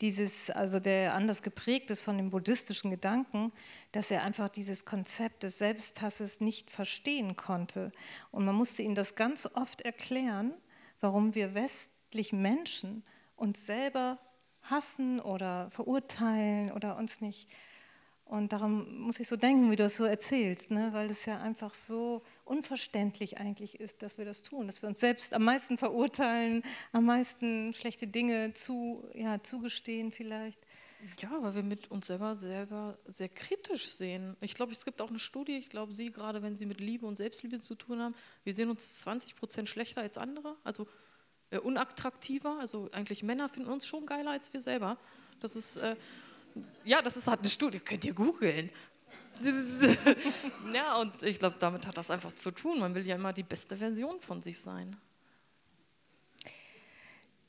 dieses, 0.00 0.48
also 0.48 0.78
der 0.78 1.14
anders 1.14 1.42
geprägt 1.42 1.90
ist 1.90 2.02
von 2.02 2.16
dem 2.16 2.30
buddhistischen 2.30 2.92
Gedanken, 2.92 3.50
dass 3.90 4.12
er 4.12 4.22
einfach 4.22 4.48
dieses 4.48 4.84
Konzept 4.84 5.42
des 5.42 5.58
Selbsthasses 5.58 6.40
nicht 6.40 6.70
verstehen 6.70 7.34
konnte. 7.34 7.90
Und 8.30 8.44
man 8.44 8.54
musste 8.54 8.82
ihm 8.82 8.94
das 8.94 9.16
ganz 9.16 9.50
oft 9.56 9.80
erklären, 9.80 10.54
warum 11.00 11.34
wir 11.34 11.52
westlichen 11.52 12.42
Menschen 12.42 13.02
uns 13.34 13.66
selber 13.66 14.20
hassen 14.62 15.18
oder 15.18 15.68
verurteilen 15.70 16.70
oder 16.70 16.96
uns 16.96 17.20
nicht 17.20 17.48
Und 18.26 18.52
darum 18.52 19.00
muss 19.00 19.20
ich 19.20 19.28
so 19.28 19.36
denken, 19.36 19.70
wie 19.70 19.76
du 19.76 19.82
das 19.82 19.96
so 19.96 20.04
erzählst, 20.04 20.70
ne? 20.70 20.88
weil 20.92 21.10
es 21.10 21.26
ja 21.26 21.40
einfach 21.40 21.74
so 21.74 22.22
unverständlich 22.44 23.38
eigentlich 23.38 23.80
ist, 23.80 24.02
dass 24.02 24.16
wir 24.16 24.24
das 24.24 24.42
tun, 24.42 24.66
dass 24.66 24.80
wir 24.82 24.88
uns 24.88 25.00
selbst 25.00 25.34
am 25.34 25.44
meisten 25.44 25.76
verurteilen, 25.76 26.62
am 26.92 27.04
meisten 27.04 27.74
schlechte 27.74 28.06
Dinge 28.06 28.54
zu, 28.54 29.04
ja, 29.14 29.42
zugestehen 29.42 30.10
vielleicht. 30.10 30.60
Ja, 31.20 31.30
weil 31.42 31.54
wir 31.54 31.62
mit 31.62 31.90
uns 31.90 32.06
selber 32.06 32.34
selber 32.34 32.96
sehr 33.06 33.28
kritisch 33.28 33.88
sehen. 33.88 34.36
Ich 34.40 34.54
glaube, 34.54 34.72
es 34.72 34.86
gibt 34.86 35.02
auch 35.02 35.10
eine 35.10 35.18
Studie, 35.18 35.58
ich 35.58 35.68
glaube, 35.68 35.92
Sie 35.92 36.10
gerade, 36.10 36.42
wenn 36.42 36.56
Sie 36.56 36.64
mit 36.64 36.80
Liebe 36.80 37.06
und 37.06 37.16
Selbstliebe 37.16 37.60
zu 37.60 37.74
tun 37.74 38.00
haben, 38.00 38.14
wir 38.42 38.54
sehen 38.54 38.70
uns 38.70 39.00
20 39.00 39.36
Prozent 39.36 39.68
schlechter 39.68 40.00
als 40.00 40.16
andere, 40.16 40.56
also 40.64 40.86
äh, 41.50 41.58
unattraktiver. 41.58 42.58
Also 42.58 42.88
eigentlich 42.92 43.22
Männer 43.22 43.50
finden 43.50 43.70
uns 43.70 43.86
schon 43.86 44.06
geiler 44.06 44.30
als 44.30 44.52
wir 44.54 44.62
selber. 44.62 44.96
Das 45.40 45.56
ist, 45.56 45.76
äh, 45.76 45.94
ja, 46.84 47.02
das 47.02 47.16
ist 47.16 47.26
halt 47.26 47.40
eine 47.40 47.50
Studie, 47.50 47.80
könnt 47.80 48.04
ihr 48.04 48.14
googeln. 48.14 48.70
ja, 50.72 50.96
und 51.00 51.22
ich 51.22 51.38
glaube, 51.38 51.56
damit 51.58 51.86
hat 51.86 51.96
das 51.96 52.10
einfach 52.10 52.32
zu 52.32 52.50
tun. 52.50 52.78
Man 52.78 52.94
will 52.94 53.06
ja 53.06 53.16
immer 53.16 53.32
die 53.32 53.42
beste 53.42 53.76
Version 53.76 54.20
von 54.20 54.42
sich 54.42 54.60
sein. 54.60 54.96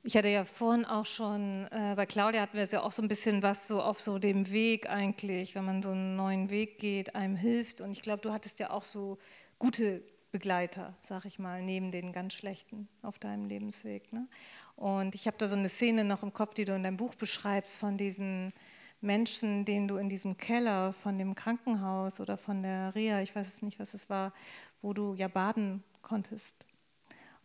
Ich 0.08 0.16
hatte 0.16 0.30
ja 0.30 0.46
vorhin 0.46 0.86
auch 0.86 1.06
schon, 1.06 1.68
äh, 1.72 1.94
bei 1.96 2.06
Claudia 2.06 2.42
hatten 2.42 2.58
wir 2.58 2.64
es 2.64 2.72
ja 2.72 2.84
auch 2.84 2.92
so 2.92 3.02
ein 3.02 3.08
bisschen 3.08 3.42
was 3.42 3.68
so 3.68 3.82
auf 3.82 4.00
so 4.00 4.20
dem 4.20 4.52
Weg 4.52 4.88
eigentlich, 4.88 5.56
wenn 5.56 5.66
man 5.66 5.82
so 5.82 5.90
einen 5.90 6.16
neuen 6.16 6.52
Weg 6.52 6.78
geht, 6.78 7.16
einem 7.16 7.36
hilft. 7.36 7.82
Und 7.82 7.92
ich 7.92 8.02
glaube, 8.02 8.22
du 8.22 8.32
hattest 8.32 8.60
ja 8.60 8.70
auch 8.70 8.84
so 8.84 9.18
gute 9.58 10.04
Begleiter, 10.32 10.94
sag 11.08 11.26
ich 11.26 11.40
mal, 11.40 11.64
neben 11.64 11.92
den 11.92 12.12
ganz 12.12 12.34
schlechten 12.34 12.88
auf 13.02 13.18
deinem 13.18 13.46
Lebensweg. 13.46 14.14
Ne? 14.14 14.28
Und 14.76 15.16
ich 15.16 15.28
habe 15.28 15.38
da 15.38 15.48
so 15.48 15.56
eine 15.56 15.70
Szene 15.70 16.04
noch 16.04 16.22
im 16.22 16.34
Kopf, 16.34 16.54
die 16.54 16.66
du 16.66 16.76
in 16.76 16.84
deinem 16.84 16.98
Buch 16.98 17.16
beschreibst, 17.16 17.80
von 17.80 17.98
diesen 17.98 18.54
Menschen, 19.02 19.66
denen 19.66 19.88
du 19.88 19.98
in 19.98 20.10
diesem 20.10 20.38
Keller 20.38 20.94
von 20.94 21.18
dem 21.18 21.36
Krankenhaus 21.36 22.20
oder 22.20 22.38
von 22.38 22.64
der 22.64 22.96
Reha, 22.96 23.22
ich 23.22 23.36
weiß 23.36 23.48
es 23.48 23.62
nicht, 23.62 23.80
was 23.80 23.94
es 23.94 24.10
war, 24.10 24.34
wo 24.82 24.94
du 24.94 25.14
ja 25.16 25.28
baden 25.28 25.84
konntest. 26.02 26.66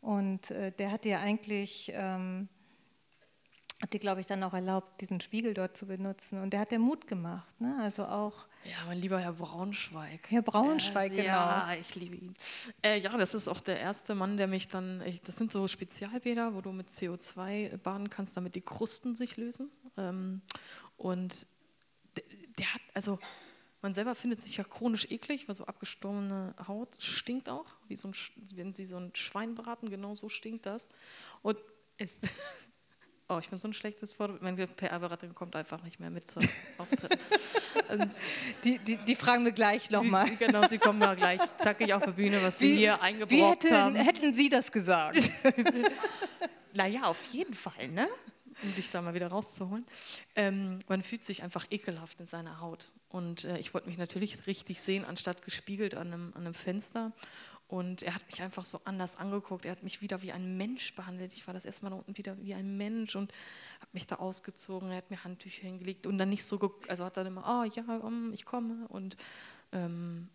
Und 0.00 0.50
äh, 0.50 0.72
der 0.72 0.92
hat 0.92 1.04
dir 1.04 1.20
eigentlich, 1.20 1.92
ähm, 1.94 2.48
hat 3.82 3.92
dir, 3.92 4.00
glaube 4.00 4.20
ich, 4.20 4.26
dann 4.26 4.42
auch 4.42 4.54
erlaubt, 4.54 5.00
diesen 5.00 5.20
Spiegel 5.20 5.54
dort 5.54 5.76
zu 5.76 5.86
benutzen. 5.86 6.40
Und 6.40 6.52
der 6.52 6.60
hat 6.60 6.70
dir 6.70 6.78
Mut 6.78 7.06
gemacht. 7.06 7.60
Ne? 7.60 7.76
Also 7.80 8.04
auch. 8.06 8.46
Ja, 8.64 8.76
mein 8.86 8.98
lieber 8.98 9.18
Herr 9.18 9.32
Braunschweig. 9.32 10.20
Herr 10.28 10.42
Braunschweig, 10.42 11.12
äh, 11.12 11.16
genau. 11.16 11.28
Ja, 11.28 11.74
ich 11.78 11.94
liebe 11.94 12.16
ihn. 12.16 12.34
Äh, 12.82 12.98
ja, 12.98 13.16
das 13.16 13.34
ist 13.34 13.48
auch 13.48 13.60
der 13.60 13.78
erste 13.80 14.14
Mann, 14.14 14.36
der 14.36 14.46
mich 14.46 14.68
dann. 14.68 15.02
Ich, 15.06 15.20
das 15.22 15.36
sind 15.36 15.52
so 15.52 15.66
Spezialbäder, 15.66 16.54
wo 16.54 16.60
du 16.60 16.72
mit 16.72 16.88
CO2 16.88 17.76
baden 17.78 18.10
kannst, 18.10 18.36
damit 18.36 18.54
die 18.54 18.60
Krusten 18.60 19.14
sich 19.14 19.36
lösen. 19.36 19.70
Ähm, 19.96 20.42
und 21.00 21.46
der, 22.14 22.24
der 22.58 22.74
hat, 22.74 22.82
also 22.92 23.18
man 23.80 23.94
selber 23.94 24.14
findet 24.14 24.38
sich 24.42 24.58
ja 24.58 24.64
chronisch 24.64 25.10
eklig, 25.10 25.48
weil 25.48 25.54
so 25.54 25.64
abgestorbene 25.64 26.54
Haut 26.68 27.02
stinkt 27.02 27.48
auch, 27.48 27.64
wie 27.88 27.96
so 27.96 28.08
ein, 28.08 28.14
wenn 28.54 28.74
sie 28.74 28.84
so 28.84 28.98
ein 28.98 29.10
Schwein 29.14 29.54
braten, 29.54 29.88
genau 29.88 30.14
so 30.14 30.28
stinkt 30.28 30.66
das. 30.66 30.90
Und 31.40 31.56
es, 31.96 32.18
oh, 33.30 33.38
ich 33.38 33.48
bin 33.48 33.58
so 33.58 33.68
ein 33.68 33.72
schlechtes 33.72 34.18
Wort, 34.18 34.42
meine 34.42 34.66
PR-Beraterin 34.66 35.34
kommt 35.34 35.56
einfach 35.56 35.82
nicht 35.82 36.00
mehr 36.00 36.10
mit 36.10 36.30
zum 36.30 36.46
Auftritt. 36.78 37.18
Ähm, 37.88 38.10
die, 38.62 38.78
die, 38.78 38.96
die, 38.98 39.16
fragen 39.16 39.44
wir 39.44 39.50
gleich 39.50 39.90
nochmal. 39.90 40.28
Genau, 40.36 40.68
sie 40.68 40.78
kommen 40.78 41.00
ja 41.00 41.14
gleich 41.14 41.40
zackig 41.58 41.92
auf 41.92 42.04
der 42.04 42.12
Bühne, 42.12 42.40
was 42.40 42.60
wie, 42.60 42.68
sie 42.68 42.76
hier 42.76 43.02
eingebrockt 43.02 43.32
wie 43.32 43.42
hätte, 43.44 43.82
haben. 43.82 43.96
hätten 43.96 44.32
Sie 44.32 44.48
das 44.48 44.70
gesagt? 44.70 45.28
naja, 46.74 47.04
auf 47.04 47.24
jeden 47.32 47.54
Fall, 47.54 47.88
ne? 47.88 48.08
Um 48.62 48.74
dich 48.74 48.90
da 48.90 49.02
mal 49.02 49.14
wieder 49.14 49.28
rauszuholen. 49.28 49.86
Ähm, 50.34 50.80
man 50.88 51.02
fühlt 51.02 51.22
sich 51.22 51.42
einfach 51.42 51.66
ekelhaft 51.70 52.20
in 52.20 52.26
seiner 52.26 52.60
Haut. 52.60 52.92
Und 53.08 53.44
äh, 53.44 53.58
ich 53.58 53.74
wollte 53.74 53.88
mich 53.88 53.98
natürlich 53.98 54.46
richtig 54.46 54.80
sehen, 54.80 55.04
anstatt 55.04 55.42
gespiegelt 55.42 55.94
an 55.94 56.08
einem, 56.08 56.32
an 56.34 56.42
einem 56.42 56.54
Fenster. 56.54 57.12
Und 57.70 58.02
er 58.02 58.16
hat 58.16 58.26
mich 58.26 58.42
einfach 58.42 58.64
so 58.64 58.80
anders 58.84 59.16
angeguckt. 59.16 59.64
Er 59.64 59.70
hat 59.70 59.84
mich 59.84 60.02
wieder 60.02 60.22
wie 60.22 60.32
ein 60.32 60.56
Mensch 60.56 60.94
behandelt. 60.96 61.32
Ich 61.34 61.46
war 61.46 61.54
das 61.54 61.64
erste 61.64 61.84
Mal 61.84 61.90
da 61.90 61.96
unten 61.96 62.18
wieder 62.18 62.36
wie 62.42 62.52
ein 62.52 62.76
Mensch 62.76 63.14
und 63.14 63.32
hat 63.80 63.94
mich 63.94 64.08
da 64.08 64.16
ausgezogen. 64.16 64.90
Er 64.90 64.96
hat 64.96 65.10
mir 65.10 65.22
Handtücher 65.22 65.62
hingelegt 65.62 66.06
und 66.08 66.18
dann 66.18 66.30
nicht 66.30 66.44
so, 66.44 66.80
also 66.88 67.04
hat 67.04 67.16
dann 67.16 67.28
immer, 67.28 67.44
oh 67.46 67.64
ja, 67.64 67.96
um, 67.98 68.32
ich 68.32 68.44
komme. 68.44 68.88
Und 68.88 69.16
ähm, 69.70 70.28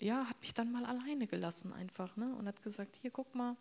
ja, 0.00 0.26
hat 0.28 0.40
mich 0.40 0.54
dann 0.54 0.72
mal 0.72 0.84
alleine 0.84 1.28
gelassen 1.28 1.72
einfach. 1.72 2.16
Ne? 2.16 2.34
Und 2.34 2.48
hat 2.48 2.62
gesagt, 2.62 2.96
hier, 3.00 3.12
guck 3.12 3.32
mal, 3.36 3.56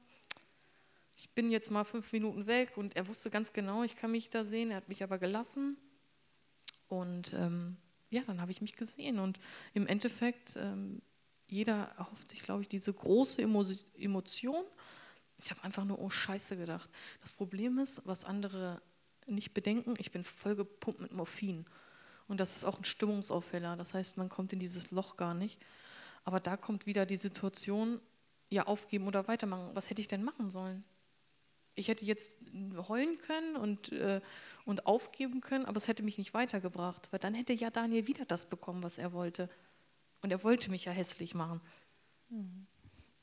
ich 1.15 1.30
bin 1.32 1.52
jetzt 1.52 1.71
mal 1.71 1.84
fünf 1.84 2.12
Minuten 2.13 2.47
weg 2.47 2.78
und 2.78 2.95
er 2.95 3.08
wusste 3.08 3.30
ganz 3.30 3.54
genau, 3.54 3.84
ich 3.84 3.95
kann 3.95 4.12
mich 4.12 4.30
da 4.30 4.43
sehen, 4.43 4.71
er 4.71 4.78
hat 4.78 4.89
mich 4.89 5.04
aber 5.04 5.17
gelassen 5.17 5.78
und 6.88 7.34
ähm, 7.34 7.78
ja, 8.10 8.21
dann 8.28 8.41
habe 8.41 8.52
ich 8.52 8.62
mich 8.62 8.76
gesehen 8.76 9.19
und 9.19 9.39
im 9.74 9.88
Endeffekt, 9.88 10.56
ähm, 10.58 11.02
jeder 11.47 11.93
erhofft 11.97 12.30
sich, 12.30 12.43
glaube 12.43 12.62
ich, 12.62 12.69
diese 12.69 12.93
große 12.93 13.41
Emo 13.41 13.65
Emotion. 13.95 14.63
Ich 15.38 15.50
habe 15.52 15.63
einfach 15.63 15.86
nur, 15.86 16.00
oh 16.00 16.10
Scheiße 16.10 16.56
gedacht. 16.56 16.89
Das 17.21 17.32
Problem 17.32 17.78
ist, 17.80 18.06
was 18.08 18.26
andere 18.26 18.82
nicht 19.28 19.54
bedenken, 19.54 19.95
ich 19.97 20.12
bin 20.12 20.24
voll 20.24 20.56
gepumpt 20.56 21.02
mit 21.02 21.12
Morphin. 21.12 21.65
Und 22.28 22.39
das 22.39 22.56
ist 22.56 22.63
auch 22.63 22.78
ein 22.78 22.86
Stimmungsaufheller. 22.86 23.76
Das 23.76 23.93
heißt, 23.93 24.17
man 24.17 24.30
kommt 24.30 24.54
in 24.54 24.60
dieses 24.60 24.91
Loch 24.91 25.17
gar 25.17 25.34
nicht. 25.34 25.62
Aber 26.24 26.39
da 26.39 26.58
kommt 26.58 26.86
wieder 26.86 27.06
die 27.06 27.15
Situation, 27.15 28.00
ja, 28.50 28.67
aufgeben 28.67 29.08
oder 29.08 29.28
weitermachen. 29.28 29.71
Was 29.74 29.89
hätte 29.89 30.02
ich 30.02 30.08
denn 30.08 30.24
machen 30.24 30.50
sollen? 30.50 30.84
Ich 31.75 31.88
hätte 31.88 32.05
jetzt 32.05 32.39
heulen 32.88 33.17
können 33.17 33.55
und, 33.55 33.91
äh, 33.91 34.21
und 34.65 34.86
aufgeben 34.86 35.41
können, 35.41 35.65
aber 35.65 35.77
es 35.77 35.88
hätte 35.88 36.03
mich 36.03 36.17
nicht 36.17 36.34
weitergebracht, 36.34 37.12
weil 37.12 37.19
dann 37.19 37.34
hätte 37.34 37.53
ja 37.53 37.69
Daniel 37.69 38.07
wieder 38.07 38.25
das 38.25 38.47
bekommen, 38.49 38.84
was 38.84 38.97
er 38.97 39.13
wollte. 39.13 39.49
Und 40.21 40.31
er 40.31 40.43
wollte 40.43 40.69
mich 40.69 40.86
ja 40.86 40.91
hässlich 40.91 41.34
machen. 41.34 41.62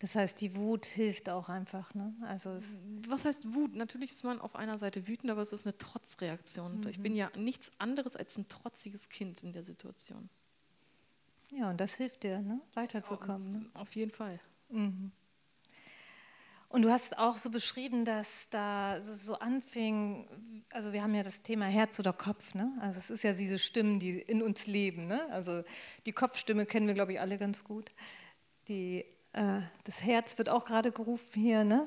Das 0.00 0.14
heißt, 0.14 0.40
die 0.40 0.54
Wut 0.56 0.87
hilft 0.87 1.28
auch 1.28 1.48
einfach. 1.48 1.94
Ne? 1.94 2.14
Also 2.22 2.50
was 3.08 3.24
heißt 3.24 3.54
Wut? 3.54 3.74
Natürlich 3.74 4.12
ist 4.12 4.24
man 4.24 4.40
auf 4.40 4.54
einer 4.54 4.78
Seite 4.78 5.06
wütend, 5.08 5.30
aber 5.30 5.42
es 5.42 5.52
ist 5.52 5.66
eine 5.66 5.76
Trotzreaktion. 5.76 6.80
Mhm. 6.80 6.88
Ich 6.88 7.00
bin 7.00 7.16
ja 7.16 7.30
nichts 7.37 7.70
anderes 7.78 8.14
als 8.14 8.37
ein 8.37 8.48
trotziges 8.48 9.08
Kind 9.08 9.42
in 9.42 9.52
der 9.52 9.64
Situation. 9.64 10.28
Ja, 11.50 11.70
und 11.70 11.80
das 11.80 11.94
hilft 11.94 12.22
dir, 12.22 12.40
ne? 12.40 12.61
weiterzukommen. 12.74 13.52
Ne? 13.52 13.70
Auf 13.74 13.96
jeden 13.96 14.12
Fall. 14.12 14.38
Mhm. 14.68 15.11
Und 16.70 16.83
du 16.83 16.90
hast 16.90 17.18
auch 17.18 17.38
so 17.38 17.50
beschrieben, 17.50 18.04
dass 18.04 18.50
da 18.50 19.02
so 19.02 19.38
anfing, 19.38 20.28
also 20.70 20.92
wir 20.92 21.02
haben 21.02 21.14
ja 21.14 21.22
das 21.22 21.40
Thema 21.40 21.64
Herz 21.64 21.98
oder 21.98 22.12
Kopf, 22.12 22.54
ne? 22.54 22.70
Also 22.81 22.98
es 22.98 23.09
ist 23.09 23.22
ja 23.24 23.33
diese 23.33 23.59
Stimmen, 23.59 23.98
die 23.98 24.18
in 24.20 24.42
uns 24.42 24.66
leben, 24.66 25.07
ne? 25.07 25.26
Also 25.31 25.64
die 26.04 26.12
Kopfstimme 26.12 26.66
kennen 26.66 26.87
wir, 26.87 26.92
glaube 26.92 27.14
ich, 27.14 27.20
alle 27.20 27.38
ganz 27.38 27.64
gut. 27.64 27.90
Die, 28.68 29.07
äh, 29.33 29.61
das 29.85 30.02
Herz 30.02 30.37
wird 30.37 30.50
auch 30.50 30.66
gerade 30.66 30.92
gerufen 30.92 31.40
hier, 31.40 31.64
ne? 31.64 31.87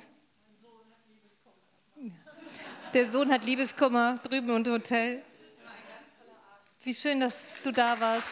Der 2.96 3.06
Sohn 3.06 3.32
hat 3.32 3.46
Liebeskummer 3.46 4.20
drüben 4.24 4.50
im 4.50 4.66
Hotel. 4.66 5.22
Wie 6.84 6.94
schön, 6.94 7.20
dass 7.20 7.62
du 7.64 7.72
da 7.72 8.00
warst. 8.00 8.28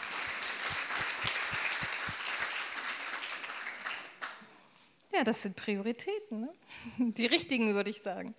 Ja, 5.20 5.26
das 5.26 5.42
sind 5.42 5.58
Prioritäten, 5.58 6.40
ne? 6.40 6.50
die 7.18 7.26
richtigen, 7.26 7.74
würde 7.74 7.90
ich 7.90 8.02
sagen. 8.02 8.34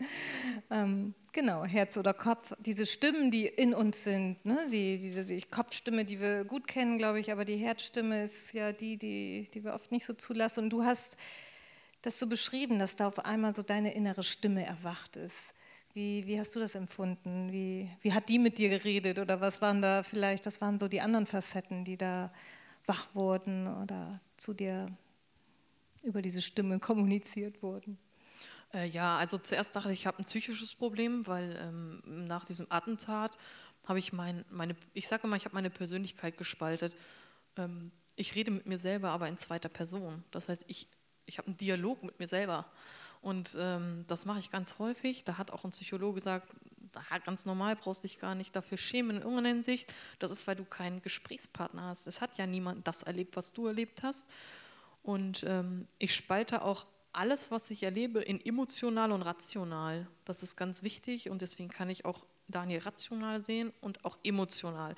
Ähm, 0.70 1.12
genau, 1.30 1.66
Herz 1.66 1.98
oder 1.98 2.14
Kopf, 2.14 2.54
diese 2.58 2.86
Stimmen, 2.86 3.30
die 3.30 3.44
in 3.44 3.74
uns 3.74 4.02
sind, 4.02 4.42
ne? 4.46 4.58
die, 4.72 4.96
diese 4.98 5.26
die 5.26 5.42
Kopfstimme, 5.42 6.06
die 6.06 6.20
wir 6.20 6.46
gut 6.46 6.66
kennen, 6.66 6.96
glaube 6.96 7.20
ich, 7.20 7.32
aber 7.32 7.44
die 7.44 7.58
Herzstimme 7.58 8.22
ist 8.22 8.54
ja 8.54 8.72
die, 8.72 8.96
die, 8.96 9.50
die 9.52 9.62
wir 9.62 9.74
oft 9.74 9.92
nicht 9.92 10.06
so 10.06 10.14
zulassen. 10.14 10.64
Und 10.64 10.70
du 10.70 10.82
hast 10.82 11.18
das 12.00 12.18
so 12.18 12.26
beschrieben, 12.26 12.78
dass 12.78 12.96
da 12.96 13.08
auf 13.08 13.18
einmal 13.18 13.54
so 13.54 13.62
deine 13.62 13.92
innere 13.92 14.22
Stimme 14.22 14.64
erwacht 14.64 15.16
ist. 15.16 15.52
Wie, 15.92 16.26
wie 16.26 16.40
hast 16.40 16.56
du 16.56 16.60
das 16.60 16.74
empfunden? 16.76 17.52
Wie, 17.52 17.90
wie 18.00 18.14
hat 18.14 18.30
die 18.30 18.38
mit 18.38 18.56
dir 18.56 18.70
geredet? 18.70 19.18
Oder 19.18 19.42
was 19.42 19.60
waren 19.60 19.82
da 19.82 20.02
vielleicht, 20.02 20.46
was 20.46 20.62
waren 20.62 20.80
so 20.80 20.88
die 20.88 21.02
anderen 21.02 21.26
Facetten, 21.26 21.84
die 21.84 21.98
da 21.98 22.32
wach 22.86 23.14
wurden 23.14 23.68
oder 23.82 24.18
zu 24.38 24.54
dir 24.54 24.86
über 26.02 26.22
diese 26.22 26.42
Stimme 26.42 26.78
kommuniziert 26.78 27.62
wurden? 27.62 27.98
Äh, 28.72 28.86
ja, 28.88 29.18
also 29.18 29.38
zuerst 29.38 29.74
dachte 29.74 29.92
ich, 29.92 30.00
ich 30.00 30.06
habe 30.06 30.18
ein 30.18 30.24
psychisches 30.24 30.74
Problem, 30.74 31.26
weil 31.26 31.56
ähm, 31.60 32.02
nach 32.26 32.44
diesem 32.44 32.66
Attentat 32.70 33.36
habe 33.84 33.98
ich 33.98 34.12
mein, 34.12 34.44
meine, 34.50 34.76
ich 34.94 35.08
sage 35.08 35.24
immer, 35.24 35.36
ich 35.36 35.44
habe 35.44 35.54
meine 35.54 35.70
Persönlichkeit 35.70 36.36
gespaltet. 36.36 36.94
Ähm, 37.56 37.90
ich 38.16 38.34
rede 38.34 38.50
mit 38.50 38.66
mir 38.66 38.78
selber, 38.78 39.10
aber 39.10 39.28
in 39.28 39.38
zweiter 39.38 39.68
Person. 39.68 40.22
Das 40.30 40.48
heißt, 40.48 40.64
ich, 40.68 40.88
ich 41.26 41.38
habe 41.38 41.46
einen 41.46 41.56
Dialog 41.56 42.02
mit 42.02 42.18
mir 42.18 42.28
selber. 42.28 42.66
Und 43.22 43.56
ähm, 43.58 44.04
das 44.06 44.24
mache 44.24 44.38
ich 44.38 44.50
ganz 44.50 44.78
häufig. 44.78 45.24
Da 45.24 45.38
hat 45.38 45.50
auch 45.50 45.64
ein 45.64 45.70
Psychologe 45.70 46.14
gesagt, 46.14 46.48
ganz 47.24 47.44
normal, 47.46 47.76
brauchst 47.76 48.04
dich 48.04 48.18
gar 48.18 48.34
nicht 48.34 48.54
dafür 48.56 48.78
schämen 48.78 49.16
in 49.16 49.22
irgendeiner 49.22 49.50
Hinsicht. 49.50 49.92
Das 50.18 50.30
ist, 50.30 50.46
weil 50.46 50.56
du 50.56 50.64
keinen 50.64 51.02
Gesprächspartner 51.02 51.82
hast. 51.82 52.06
Es 52.06 52.20
hat 52.20 52.38
ja 52.38 52.46
niemand 52.46 52.86
das 52.86 53.02
erlebt, 53.02 53.36
was 53.36 53.52
du 53.52 53.66
erlebt 53.66 54.02
hast. 54.02 54.26
Und 55.02 55.44
ähm, 55.46 55.86
ich 55.98 56.14
spalte 56.14 56.62
auch 56.62 56.86
alles, 57.12 57.50
was 57.50 57.70
ich 57.70 57.82
erlebe, 57.82 58.20
in 58.20 58.44
emotional 58.44 59.12
und 59.12 59.22
rational. 59.22 60.06
Das 60.24 60.42
ist 60.42 60.56
ganz 60.56 60.82
wichtig 60.82 61.30
und 61.30 61.42
deswegen 61.42 61.68
kann 61.68 61.90
ich 61.90 62.04
auch 62.04 62.24
Daniel 62.48 62.80
rational 62.80 63.42
sehen 63.42 63.72
und 63.80 64.04
auch 64.04 64.18
emotional. 64.22 64.94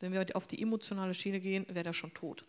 Wenn 0.00 0.12
wir 0.12 0.26
auf 0.34 0.46
die 0.46 0.60
emotionale 0.60 1.14
Schiene 1.14 1.40
gehen, 1.40 1.66
wäre 1.68 1.84
der 1.84 1.92
schon 1.92 2.12
tot. 2.12 2.44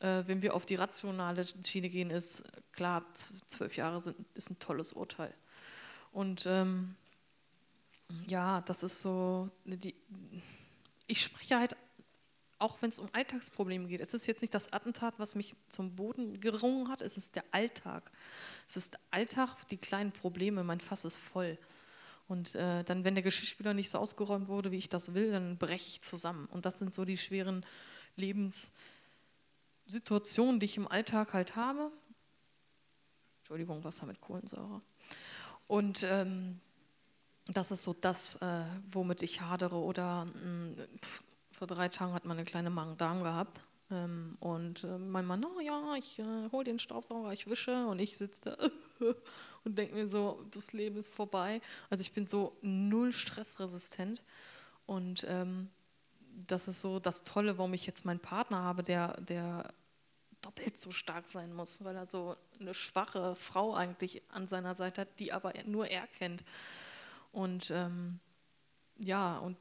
Äh, 0.00 0.24
wenn 0.26 0.42
wir 0.42 0.54
auf 0.54 0.66
die 0.66 0.74
rationale 0.74 1.44
Schiene 1.64 1.88
gehen, 1.88 2.10
ist 2.10 2.50
klar, 2.72 3.04
zwölf 3.46 3.76
Jahre 3.76 4.00
sind, 4.00 4.16
ist 4.34 4.50
ein 4.50 4.58
tolles 4.58 4.92
Urteil. 4.92 5.32
Und 6.12 6.46
ähm, 6.46 6.96
ja, 8.28 8.60
das 8.62 8.82
ist 8.82 9.00
so, 9.00 9.50
die, 9.64 9.94
ich 11.06 11.22
spreche 11.22 11.58
halt, 11.58 11.76
auch 12.58 12.80
wenn 12.80 12.88
es 12.88 12.98
um 12.98 13.08
Alltagsprobleme 13.12 13.88
geht, 13.88 14.00
es 14.00 14.14
ist 14.14 14.26
jetzt 14.26 14.40
nicht 14.40 14.54
das 14.54 14.72
Attentat, 14.72 15.14
was 15.18 15.34
mich 15.34 15.54
zum 15.68 15.94
Boden 15.94 16.40
gerungen 16.40 16.88
hat, 16.88 17.02
es 17.02 17.16
ist 17.16 17.36
der 17.36 17.44
Alltag. 17.50 18.10
Es 18.66 18.76
ist 18.76 18.94
der 18.94 19.00
Alltag, 19.10 19.68
die 19.68 19.76
kleinen 19.76 20.12
Probleme, 20.12 20.64
mein 20.64 20.80
Fass 20.80 21.04
ist 21.04 21.16
voll. 21.16 21.58
Und 22.28 22.54
äh, 22.54 22.82
dann, 22.84 23.04
wenn 23.04 23.14
der 23.14 23.22
Geschirrspüler 23.22 23.74
nicht 23.74 23.90
so 23.90 23.98
ausgeräumt 23.98 24.48
wurde, 24.48 24.72
wie 24.72 24.78
ich 24.78 24.88
das 24.88 25.14
will, 25.14 25.30
dann 25.30 25.58
breche 25.58 25.88
ich 25.88 26.02
zusammen. 26.02 26.46
Und 26.46 26.66
das 26.66 26.78
sind 26.78 26.92
so 26.92 27.04
die 27.04 27.18
schweren 27.18 27.64
Lebenssituationen, 28.16 30.58
die 30.58 30.66
ich 30.66 30.76
im 30.76 30.88
Alltag 30.88 31.34
halt 31.34 31.54
habe. 31.54 31.92
Entschuldigung, 33.40 33.84
Wasser 33.84 34.06
mit 34.06 34.20
Kohlensäure. 34.20 34.80
Und 35.68 36.04
ähm, 36.04 36.60
das 37.46 37.70
ist 37.70 37.84
so 37.84 37.92
das, 37.92 38.36
äh, 38.36 38.64
womit 38.90 39.22
ich 39.22 39.42
hadere. 39.42 39.76
Oder 39.76 40.24
mh, 40.24 40.32
hm, 40.34 40.76
vor 41.56 41.66
drei 41.66 41.88
Tagen 41.88 42.12
hat 42.12 42.24
man 42.24 42.36
eine 42.36 42.44
kleine 42.44 42.70
Magen-Darm 42.70 43.22
gehabt. 43.22 43.60
Ähm, 43.90 44.36
und 44.40 44.84
äh, 44.84 44.98
mein 44.98 45.26
Mann, 45.26 45.44
oh 45.44 45.60
ja, 45.60 45.94
ich 45.96 46.18
äh, 46.18 46.50
hole 46.52 46.64
den 46.64 46.78
Staubsauger, 46.78 47.32
ich 47.32 47.48
wische. 47.48 47.86
Und 47.86 47.98
ich 47.98 48.16
sitze 48.16 48.50
da 48.50 49.06
und 49.64 49.78
denke 49.78 49.94
mir 49.94 50.08
so, 50.08 50.44
das 50.50 50.72
Leben 50.72 50.96
ist 50.96 51.08
vorbei. 51.08 51.60
Also 51.88 52.02
ich 52.02 52.12
bin 52.12 52.26
so 52.26 52.56
null 52.62 53.12
stressresistent. 53.12 54.22
Und 54.86 55.24
ähm, 55.28 55.70
das 56.46 56.68
ist 56.68 56.82
so 56.82 56.98
das 56.98 57.24
Tolle, 57.24 57.56
warum 57.58 57.74
ich 57.74 57.86
jetzt 57.86 58.04
meinen 58.04 58.20
Partner 58.20 58.58
habe, 58.58 58.82
der, 58.82 59.20
der 59.22 59.72
doppelt 60.42 60.78
so 60.78 60.90
stark 60.90 61.28
sein 61.28 61.54
muss, 61.54 61.82
weil 61.82 61.96
er 61.96 62.06
so 62.06 62.36
eine 62.60 62.74
schwache 62.74 63.34
Frau 63.34 63.74
eigentlich 63.74 64.22
an 64.30 64.46
seiner 64.46 64.74
Seite 64.74 65.02
hat, 65.02 65.18
die 65.18 65.32
aber 65.32 65.54
nur 65.64 65.88
er 65.88 66.06
kennt. 66.06 66.44
Und 67.32 67.70
ähm, 67.70 68.20
ja, 68.98 69.38
und 69.38 69.56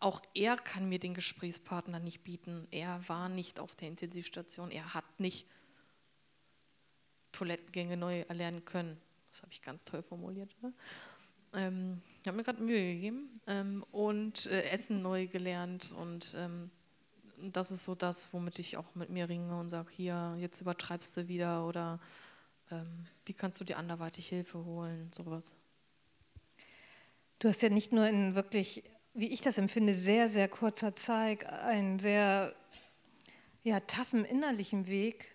auch 0.00 0.22
er 0.34 0.56
kann 0.56 0.88
mir 0.88 0.98
den 0.98 1.14
Gesprächspartner 1.14 2.00
nicht 2.00 2.24
bieten. 2.24 2.66
Er 2.70 3.06
war 3.08 3.28
nicht 3.28 3.60
auf 3.60 3.76
der 3.76 3.88
Intensivstation. 3.88 4.70
Er 4.70 4.94
hat 4.94 5.04
nicht 5.20 5.46
Toilettengänge 7.32 7.96
neu 7.96 8.20
erlernen 8.22 8.64
können. 8.64 9.00
Das 9.30 9.42
habe 9.42 9.52
ich 9.52 9.62
ganz 9.62 9.84
toll 9.84 10.02
formuliert. 10.02 10.50
Ne? 10.62 10.72
Ähm, 11.54 12.02
ich 12.20 12.28
habe 12.28 12.36
mir 12.36 12.44
gerade 12.44 12.62
Mühe 12.62 12.94
gegeben 12.94 13.40
ähm, 13.46 13.84
und 13.92 14.46
äh, 14.46 14.62
Essen 14.70 15.02
neu 15.02 15.26
gelernt. 15.26 15.92
Und 15.92 16.34
ähm, 16.36 16.70
das 17.52 17.70
ist 17.70 17.84
so 17.84 17.94
das, 17.94 18.32
womit 18.32 18.58
ich 18.58 18.78
auch 18.78 18.94
mit 18.94 19.10
mir 19.10 19.28
ringe 19.28 19.58
und 19.58 19.68
sage: 19.68 19.90
Hier, 19.90 20.34
jetzt 20.38 20.60
übertreibst 20.60 21.16
du 21.16 21.28
wieder 21.28 21.66
oder 21.66 22.00
ähm, 22.70 23.06
wie 23.26 23.34
kannst 23.34 23.60
du 23.60 23.64
dir 23.64 23.76
anderweitig 23.76 24.28
Hilfe 24.28 24.64
holen? 24.64 25.10
Sowas. 25.12 25.52
Du 27.38 27.48
hast 27.48 27.62
ja 27.62 27.68
nicht 27.68 27.92
nur 27.92 28.06
in 28.06 28.34
wirklich 28.34 28.84
wie 29.14 29.28
ich 29.28 29.40
das 29.40 29.58
empfinde, 29.58 29.94
sehr, 29.94 30.28
sehr 30.28 30.48
kurzer 30.48 30.94
Zeit 30.94 31.46
einen 31.46 31.98
sehr 31.98 32.54
ja, 33.62 33.80
taffen 33.80 34.24
innerlichen 34.24 34.86
Weg 34.86 35.34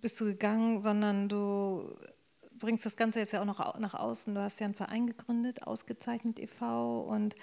bist 0.00 0.20
du 0.20 0.24
gegangen, 0.24 0.82
sondern 0.82 1.28
du 1.28 1.96
bringst 2.58 2.86
das 2.86 2.96
Ganze 2.96 3.18
jetzt 3.18 3.32
ja 3.32 3.40
auch 3.40 3.46
noch 3.46 3.78
nach 3.78 3.94
außen. 3.94 4.34
Du 4.34 4.40
hast 4.40 4.60
ja 4.60 4.66
einen 4.66 4.74
Verein 4.74 5.06
gegründet, 5.06 5.66
ausgezeichnet 5.66 6.38
e.V. 6.38 7.02
und 7.02 7.34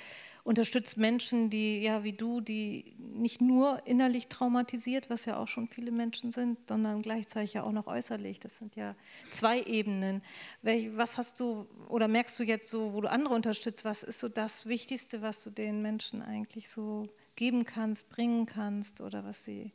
unterstützt 0.49 0.97
Menschen, 0.97 1.51
die, 1.51 1.79
ja, 1.79 2.03
wie 2.03 2.13
du, 2.13 2.41
die 2.41 2.95
nicht 2.97 3.39
nur 3.39 3.85
innerlich 3.85 4.29
traumatisiert, 4.29 5.07
was 5.07 5.25
ja 5.25 5.37
auch 5.37 5.47
schon 5.47 5.67
viele 5.67 5.91
Menschen 5.91 6.31
sind, 6.31 6.57
sondern 6.67 7.03
gleichzeitig 7.03 7.53
ja 7.53 7.61
auch 7.61 7.71
noch 7.71 7.85
äußerlich. 7.85 8.39
Das 8.39 8.57
sind 8.57 8.75
ja 8.75 8.95
zwei 9.29 9.61
Ebenen. 9.61 10.23
Was 10.63 11.19
hast 11.19 11.39
du 11.39 11.67
oder 11.87 12.07
merkst 12.07 12.39
du 12.39 12.43
jetzt 12.43 12.71
so, 12.71 12.93
wo 12.93 13.01
du 13.01 13.11
andere 13.11 13.35
unterstützt, 13.35 13.85
was 13.85 14.01
ist 14.01 14.19
so 14.19 14.27
das 14.27 14.65
Wichtigste, 14.65 15.21
was 15.21 15.43
du 15.43 15.51
den 15.51 15.83
Menschen 15.83 16.23
eigentlich 16.23 16.67
so 16.67 17.07
geben 17.35 17.63
kannst, 17.63 18.09
bringen 18.09 18.47
kannst 18.47 19.01
oder 19.01 19.23
was 19.23 19.43
sie, 19.43 19.71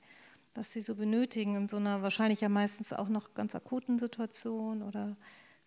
was 0.56 0.72
sie 0.72 0.82
so 0.82 0.96
benötigen 0.96 1.54
in 1.54 1.68
so 1.68 1.76
einer 1.76 2.02
wahrscheinlich 2.02 2.40
ja 2.40 2.48
meistens 2.48 2.92
auch 2.92 3.08
noch 3.08 3.34
ganz 3.34 3.54
akuten 3.54 4.00
Situation 4.00 4.82
oder 4.82 5.16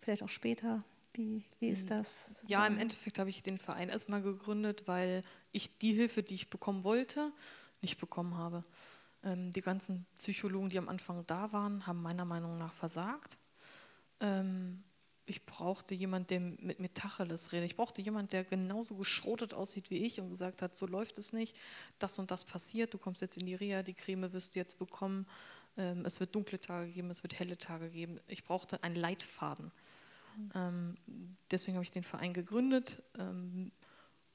vielleicht 0.01 0.23
auch 0.23 0.27
später? 0.27 0.83
Wie, 1.17 1.43
wie 1.59 1.69
ist 1.69 1.85
mhm. 1.85 1.89
das? 1.89 2.29
Ja, 2.47 2.65
im 2.67 2.77
Endeffekt 2.77 3.19
habe 3.19 3.29
ich 3.29 3.41
den 3.41 3.57
Verein 3.57 3.89
erstmal 3.89 4.21
gegründet, 4.21 4.83
weil 4.87 5.23
ich 5.51 5.77
die 5.79 5.93
Hilfe, 5.93 6.23
die 6.23 6.35
ich 6.35 6.49
bekommen 6.49 6.83
wollte, 6.83 7.31
nicht 7.81 7.99
bekommen 7.99 8.37
habe. 8.37 8.63
Ähm, 9.23 9.51
die 9.51 9.61
ganzen 9.61 10.05
Psychologen, 10.15 10.69
die 10.69 10.77
am 10.77 10.87
Anfang 10.87 11.25
da 11.25 11.51
waren, 11.51 11.87
haben 11.87 12.01
meiner 12.01 12.25
Meinung 12.25 12.57
nach 12.57 12.73
versagt. 12.73 13.37
Ähm, 14.19 14.83
ich 15.25 15.45
brauchte 15.45 15.93
jemanden, 15.93 16.27
der 16.27 16.39
mit 16.39 16.79
mir 16.79 16.93
Tacheles 16.93 17.51
redet. 17.51 17.71
Ich 17.71 17.75
brauchte 17.75 18.01
jemanden, 18.01 18.29
der 18.29 18.45
genauso 18.45 18.95
geschrotet 18.95 19.53
aussieht 19.53 19.89
wie 19.89 20.05
ich 20.05 20.21
und 20.21 20.29
gesagt 20.29 20.61
hat, 20.61 20.77
so 20.77 20.85
läuft 20.85 21.17
es 21.17 21.33
nicht, 21.33 21.59
das 21.99 22.17
und 22.17 22.31
das 22.31 22.45
passiert, 22.45 22.93
du 22.93 22.97
kommst 22.97 23.21
jetzt 23.21 23.37
in 23.37 23.45
die 23.45 23.55
Reha, 23.55 23.83
die 23.83 23.93
Creme 23.93 24.31
wirst 24.31 24.55
du 24.55 24.59
jetzt 24.59 24.79
bekommen, 24.79 25.27
ähm, 25.77 26.05
es 26.05 26.19
wird 26.19 26.33
dunkle 26.33 26.59
Tage 26.59 26.91
geben, 26.91 27.09
es 27.09 27.23
wird 27.23 27.37
helle 27.39 27.57
Tage 27.57 27.89
geben. 27.89 28.19
Ich 28.27 28.45
brauchte 28.45 28.83
einen 28.83 28.95
Leitfaden. 28.95 29.71
Ähm, 30.53 30.97
deswegen 31.51 31.75
habe 31.75 31.83
ich 31.83 31.91
den 31.91 32.03
Verein 32.03 32.33
gegründet, 32.33 33.01
ähm, 33.17 33.71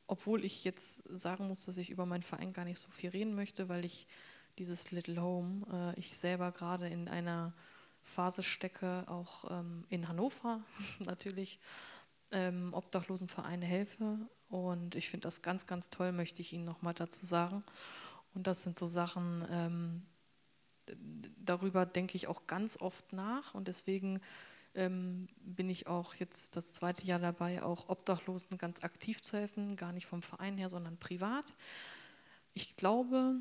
obwohl 0.07 0.45
ich 0.45 0.65
jetzt 0.65 1.05
sagen 1.19 1.49
muss, 1.49 1.65
dass 1.65 1.77
ich 1.77 1.91
über 1.91 2.07
meinen 2.07 2.23
Verein 2.23 2.53
gar 2.53 2.65
nicht 2.65 2.79
so 2.79 2.91
viel 2.91 3.11
reden 3.11 3.35
möchte, 3.35 3.69
weil 3.69 3.85
ich 3.85 4.07
dieses 4.59 4.91
Little 4.91 5.21
Home, 5.23 5.67
äh, 5.73 5.99
ich 5.99 6.15
selber 6.15 6.53
gerade 6.53 6.88
in 6.88 7.09
einer 7.09 7.55
Phase 8.03 8.43
stecke, 8.43 9.05
auch 9.07 9.51
ähm, 9.51 9.85
in 9.88 10.09
Hannover 10.09 10.61
natürlich, 10.99 11.59
ähm, 12.31 12.75
Obdachlosenvereine 12.75 13.65
helfe. 13.65 14.19
Und 14.49 14.95
ich 14.97 15.09
finde 15.09 15.25
das 15.25 15.43
ganz, 15.43 15.67
ganz 15.67 15.88
toll, 15.88 16.12
möchte 16.12 16.43
ich 16.43 16.53
Ihnen 16.53 16.65
nochmal 16.65 16.95
dazu 16.95 17.25
sagen. 17.25 17.65
Und 18.35 18.47
das 18.47 18.62
sind 18.62 18.79
so 18.79 18.87
Sachen, 18.87 19.47
ähm, 19.51 20.03
darüber 21.38 21.87
denke 21.87 22.17
ich 22.17 22.27
auch 22.27 22.47
ganz 22.47 22.77
oft 22.81 23.12
nach. 23.12 23.55
Und 23.55 23.69
deswegen 23.69 24.21
ähm, 24.75 25.29
bin 25.41 25.69
ich 25.69 25.87
auch 25.87 26.15
jetzt 26.15 26.57
das 26.57 26.75
zweite 26.75 27.07
Jahr 27.07 27.19
dabei, 27.19 27.63
auch 27.63 27.89
Obdachlosen 27.89 28.59
ganz 28.59 28.83
aktiv 28.83 29.23
zu 29.23 29.37
helfen, 29.37 29.77
gar 29.77 29.93
nicht 29.93 30.07
vom 30.07 30.23
Verein 30.23 30.57
her, 30.57 30.69
sondern 30.69 30.97
privat. 30.97 31.53
Ich 32.55 32.77
glaube, 32.77 33.35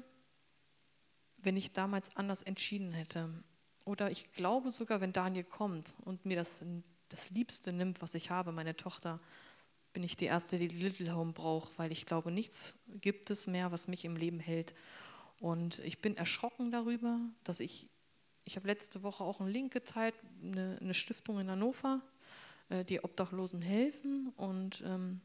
wenn 1.38 1.58
ich 1.58 1.74
damals 1.74 2.16
anders 2.16 2.42
entschieden 2.42 2.94
hätte, 2.94 3.30
oder 3.86 4.12
ich 4.12 4.32
glaube 4.34 4.72
sogar, 4.72 5.02
wenn 5.02 5.14
Daniel 5.14 5.44
kommt 5.44 5.94
und 6.06 6.26
mir 6.26 6.36
das, 6.36 6.64
das 7.10 7.32
Liebste 7.32 7.74
nimmt, 7.74 8.02
was 8.02 8.14
ich 8.14 8.30
habe, 8.30 8.52
meine 8.52 8.76
Tochter, 8.76 9.20
bin 9.94 10.04
ich 10.04 10.16
die 10.16 10.26
Erste, 10.26 10.58
die 10.58 10.68
Little 10.68 11.14
Home 11.16 11.34
braucht, 11.34 11.78
weil 11.78 11.92
ich 11.92 12.06
glaube, 12.06 12.32
nichts 12.32 12.78
gibt 13.02 13.30
es 13.30 13.48
mehr, 13.48 13.72
was 13.72 13.88
mich 13.88 14.06
im 14.06 14.16
Leben 14.16 14.40
hält. 14.40 14.74
Und 15.40 15.80
ich 15.80 16.00
bin 16.00 16.16
erschrocken 16.16 16.72
darüber, 16.72 17.20
dass 17.44 17.60
ich 17.60 17.90
ich 18.44 18.56
habe 18.56 18.68
letzte 18.68 19.04
Woche 19.04 19.24
auch 19.24 19.40
einen 19.40 19.50
Link 19.50 19.74
geteilt, 19.74 20.16
eine, 20.44 20.78
eine 20.82 20.94
Stiftung 20.94 21.40
in 21.40 21.50
Hannover, 21.50 22.02
äh, 22.70 22.84
die 22.84 23.04
Obdachlosen 23.04 23.62
helfen 23.62 24.34
und 24.38 24.84
ähm, 24.86 25.22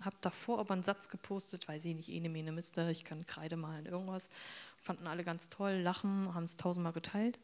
habe 0.00 0.16
davor 0.20 0.58
aber 0.58 0.74
einen 0.74 0.82
Satz 0.82 1.08
gepostet, 1.08 1.68
weiß 1.68 1.84
ich 1.86 1.94
nicht, 1.94 2.08
ene, 2.10 2.28
mene, 2.28 2.52
mister, 2.52 2.90
ich 2.90 3.04
kann 3.04 3.26
Kreide 3.26 3.56
malen, 3.56 3.86
irgendwas. 3.86 4.30
Fanden 4.76 5.06
alle 5.06 5.24
ganz 5.24 5.48
toll, 5.48 5.72
lachen, 5.72 6.34
haben 6.34 6.44
es 6.44 6.56
tausendmal 6.56 6.92
geteilt. 6.92 7.38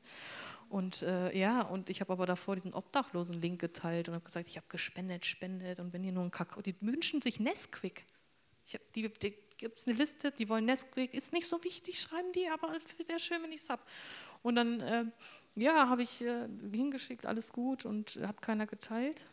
Und 0.69 1.03
äh, 1.03 1.37
ja, 1.37 1.63
und 1.63 1.91
ich 1.91 2.01
habe 2.01 2.13
aber 2.13 2.27
davor 2.27 2.55
diesen 2.55 2.75
Obdachlosen-Link 2.75 3.61
geteilt 3.61 4.09
und 4.09 4.15
habe 4.15 4.25
gesagt, 4.25 4.47
ich 4.47 4.57
habe 4.57 4.67
gespendet, 4.69 5.27
spendet 5.27 5.81
und 5.81 5.93
wenn 5.93 6.05
ihr 6.05 6.13
nur 6.13 6.23
einen 6.23 6.31
Kakao, 6.31 6.63
die 6.63 6.75
wünschen 6.81 7.23
sich 7.23 7.41
Nesquik. 7.41 8.05
Ich 8.65 8.75
hab, 8.75 8.93
die, 8.93 9.13
die 9.13 9.35
gibt 9.59 9.79
es 9.79 9.87
eine 9.87 9.97
Liste, 9.97 10.31
die 10.33 10.49
wollen 10.49 10.65
Nesquik, 10.65 11.15
ist 11.15 11.33
nicht 11.33 11.49
so 11.49 11.63
wichtig, 11.65 12.01
schreiben 12.01 12.33
die, 12.33 12.49
aber 12.49 12.77
wäre 13.07 13.19
schön, 13.19 13.43
wenn 13.43 13.53
ich 13.53 13.61
es 13.61 13.71
habe. 13.71 13.83
Und 14.43 14.57
dann, 14.57 14.81
äh, 14.81 15.05
ja, 15.55 15.89
habe 15.89 16.03
ich 16.03 16.23
äh, 16.23 16.49
hingeschickt, 16.73 17.27
alles 17.27 17.53
gut 17.53 17.85
und 17.85 18.19
hat 18.23 18.43
keiner 18.43 18.67
geteilt. 18.67 19.25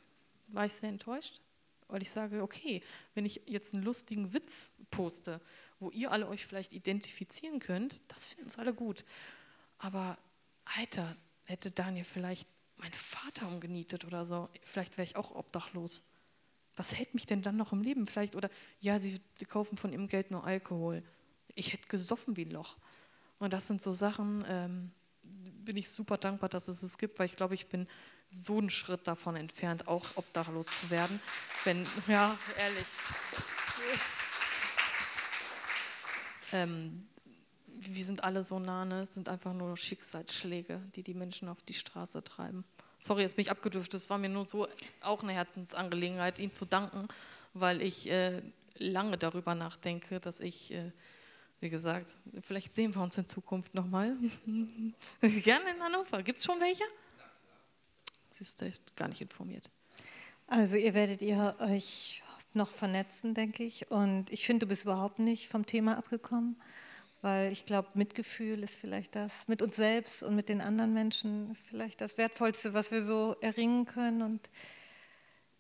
War 0.48 0.66
ich 0.66 0.74
sehr 0.74 0.90
enttäuscht, 0.90 1.42
weil 1.88 2.02
ich 2.02 2.10
sage, 2.10 2.42
okay, 2.42 2.82
wenn 3.16 3.26
ich 3.26 3.42
jetzt 3.46 3.74
einen 3.74 3.84
lustigen 3.84 4.34
Witz 4.34 4.78
poste, 4.92 5.42
wo 5.80 5.90
ihr 5.92 6.12
alle 6.12 6.28
euch 6.28 6.46
vielleicht 6.46 6.74
identifizieren 6.74 7.60
könnt, 7.60 8.02
das 8.10 8.26
finden 8.26 8.48
es 8.48 8.58
alle 8.58 8.74
gut. 8.74 9.06
Aber, 9.78 10.18
Alter, 10.78 11.16
hätte 11.46 11.72
Daniel 11.72 12.06
vielleicht 12.06 12.50
meinen 12.78 12.94
Vater 12.94 13.48
umgenietet 13.48 14.06
oder 14.06 14.26
so, 14.26 14.50
vielleicht 14.64 14.98
wäre 14.98 15.06
ich 15.06 15.16
auch 15.16 15.32
obdachlos. 15.32 16.06
Was 16.76 16.96
hält 16.96 17.14
mich 17.14 17.26
denn 17.26 17.42
dann 17.42 17.58
noch 17.58 17.74
im 17.74 17.82
Leben? 17.82 18.08
Vielleicht, 18.08 18.36
oder 18.36 18.50
ja, 18.80 19.00
sie, 19.00 19.20
sie 19.36 19.46
kaufen 19.46 19.78
von 19.78 19.92
ihrem 19.92 20.08
Geld 20.08 20.32
nur 20.32 20.46
Alkohol. 20.46 21.04
Ich 21.56 21.74
hätte 21.74 21.88
gesoffen 21.88 22.38
wie 22.38 22.46
ein 22.46 22.52
Loch. 22.52 22.78
Und 23.38 23.52
das 23.54 23.68
sind 23.68 23.82
so 23.82 23.92
Sachen, 23.92 24.46
ähm, 24.48 24.92
bin 25.70 25.78
ich 25.78 25.92
super 25.92 26.18
dankbar, 26.18 26.50
dass 26.50 26.68
es 26.68 26.82
es 26.82 26.98
gibt, 26.98 27.20
weil 27.20 27.28
ich 27.28 27.36
glaube, 27.36 27.54
ich 27.54 27.68
bin 27.68 27.88
so 28.32 28.58
einen 28.58 28.72
Schritt 28.72 29.06
davon 29.06 29.36
entfernt, 29.36 29.88
auch 29.88 30.04
obdachlos 30.16 30.66
zu 30.66 30.90
werden. 30.90 31.22
Wenn, 31.64 31.86
ja, 32.08 32.36
ehrlich. 32.58 32.86
ähm, 36.54 37.08
wir 37.68 38.04
sind 38.04 38.24
alle 38.24 38.42
so 38.42 38.58
nah, 38.58 38.84
ne? 38.84 39.02
es 39.02 39.14
sind 39.14 39.30
einfach 39.30 39.54
nur 39.54 39.78
Schicksalsschläge, 39.78 40.82
die 40.96 41.04
die 41.04 41.14
Menschen 41.14 41.48
auf 41.48 41.62
die 41.62 41.76
Straße 41.76 42.24
treiben. 42.24 42.66
Sorry, 42.98 43.22
jetzt 43.22 43.36
bin 43.36 43.44
ich 43.44 43.52
abgedürft, 43.52 43.94
es 43.94 44.10
war 44.10 44.18
mir 44.18 44.30
nur 44.30 44.46
so 44.46 44.68
auch 45.02 45.22
eine 45.22 45.34
Herzensangelegenheit, 45.34 46.40
Ihnen 46.40 46.52
zu 46.52 46.66
danken, 46.66 47.08
weil 47.54 47.84
ich 47.84 48.10
äh, 48.10 48.42
lange 48.80 49.20
darüber 49.20 49.54
nachdenke, 49.54 50.20
dass 50.20 50.40
ich, 50.40 50.74
äh, 50.74 50.92
wie 51.60 51.70
gesagt, 51.70 52.08
vielleicht 52.42 52.74
sehen 52.74 52.96
wir 52.96 53.02
uns 53.02 53.18
in 53.18 53.28
Zukunft 53.28 53.74
nochmal. 53.74 54.16
Gerne 55.22 55.72
in 55.72 55.84
Hannover. 55.84 56.24
Gibt 56.24 56.40
es 56.40 56.46
schon 56.46 56.60
welche? 56.60 56.84
Siehst 58.32 58.62
du, 58.62 58.72
gar 58.96 59.10
nicht 59.10 59.22
informiert. 59.22 59.70
Also 60.48 60.78
ihr 60.78 60.94
werdet 60.94 61.22
ihr 61.22 61.56
euch 61.60 62.24
noch 62.54 62.70
vernetzen, 62.70 63.34
denke 63.34 63.64
ich. 63.64 63.92
Und 63.92 64.32
ich 64.32 64.46
finde, 64.46 64.66
du 64.66 64.70
bist 64.70 64.84
überhaupt 64.84 65.20
nicht 65.20 65.50
vom 65.50 65.66
Thema 65.66 65.98
abgekommen, 65.98 66.56
weil 67.22 67.52
ich 67.52 67.66
glaube, 67.66 67.90
Mitgefühl 67.94 68.64
ist 68.64 68.76
vielleicht 68.76 69.16
das, 69.16 69.48
mit 69.48 69.62
uns 69.62 69.76
selbst 69.76 70.24
und 70.24 70.36
mit 70.36 70.50
den 70.50 70.62
anderen 70.62 70.94
Menschen 70.94 71.52
ist 71.52 71.68
vielleicht 71.68 72.02
das 72.02 72.18
Wertvollste, 72.18 72.74
was 72.74 72.92
wir 72.92 73.04
so 73.04 73.36
erringen 73.42 73.86
können. 73.86 74.22
Und 74.22 74.50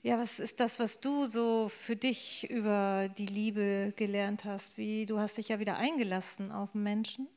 ja, 0.01 0.17
was 0.17 0.39
ist 0.39 0.59
das, 0.59 0.79
was 0.79 1.01
du 1.01 1.25
so 1.25 1.69
für 1.69 1.95
dich 1.95 2.49
über 2.49 3.09
die 3.17 3.25
Liebe 3.25 3.93
gelernt 3.97 4.45
hast? 4.45 4.77
Wie 4.77 5.05
du 5.05 5.19
hast 5.19 5.37
dich 5.37 5.49
ja 5.49 5.59
wieder 5.59 5.77
eingelassen 5.77 6.51
auf 6.51 6.73
Menschen. 6.73 7.27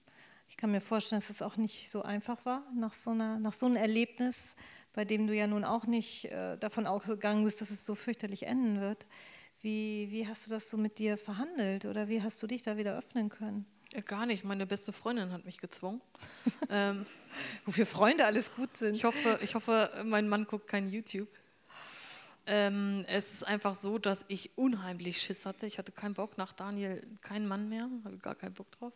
Ich 0.48 0.56
kann 0.56 0.70
mir 0.70 0.80
vorstellen, 0.80 1.20
dass 1.20 1.30
es 1.30 1.42
auch 1.42 1.56
nicht 1.56 1.90
so 1.90 2.02
einfach 2.02 2.44
war 2.44 2.62
nach 2.74 2.92
so, 2.92 3.10
einer, 3.10 3.38
nach 3.38 3.52
so 3.52 3.66
einem 3.66 3.76
Erlebnis, 3.76 4.54
bei 4.92 5.04
dem 5.04 5.26
du 5.26 5.34
ja 5.34 5.46
nun 5.46 5.64
auch 5.64 5.86
nicht 5.86 6.26
äh, 6.26 6.56
davon 6.58 6.86
ausgegangen 6.86 7.44
bist, 7.44 7.60
dass 7.60 7.70
es 7.70 7.84
so 7.84 7.94
fürchterlich 7.94 8.44
enden 8.44 8.80
wird. 8.80 9.06
Wie, 9.60 10.08
wie 10.10 10.28
hast 10.28 10.46
du 10.46 10.50
das 10.50 10.70
so 10.70 10.76
mit 10.76 10.98
dir 10.98 11.16
verhandelt 11.18 11.84
oder 11.84 12.08
wie 12.08 12.22
hast 12.22 12.42
du 12.42 12.46
dich 12.46 12.62
da 12.62 12.76
wieder 12.76 12.96
öffnen 12.96 13.28
können? 13.28 13.66
Ja, 13.92 14.00
gar 14.00 14.26
nicht. 14.26 14.44
Meine 14.44 14.66
beste 14.66 14.92
Freundin 14.92 15.32
hat 15.32 15.44
mich 15.44 15.58
gezwungen. 15.58 16.00
ähm, 16.70 17.06
Wofür 17.64 17.86
Freunde 17.86 18.24
alles 18.24 18.54
gut 18.54 18.76
sind. 18.76 18.94
Ich 18.94 19.04
hoffe, 19.04 19.38
ich 19.42 19.54
hoffe, 19.54 19.90
mein 20.04 20.28
Mann 20.28 20.46
guckt 20.46 20.68
kein 20.68 20.88
YouTube. 20.88 21.28
Ähm, 22.46 23.04
es 23.06 23.32
ist 23.32 23.46
einfach 23.46 23.74
so, 23.74 23.98
dass 23.98 24.24
ich 24.28 24.56
unheimlich 24.56 25.22
Schiss 25.22 25.46
hatte. 25.46 25.66
Ich 25.66 25.78
hatte 25.78 25.92
keinen 25.92 26.14
Bock 26.14 26.38
nach 26.38 26.52
Daniel, 26.52 27.06
keinen 27.20 27.46
Mann 27.46 27.68
mehr, 27.68 27.88
habe 28.04 28.18
gar 28.18 28.34
keinen 28.34 28.54
Bock 28.54 28.70
drauf. 28.72 28.92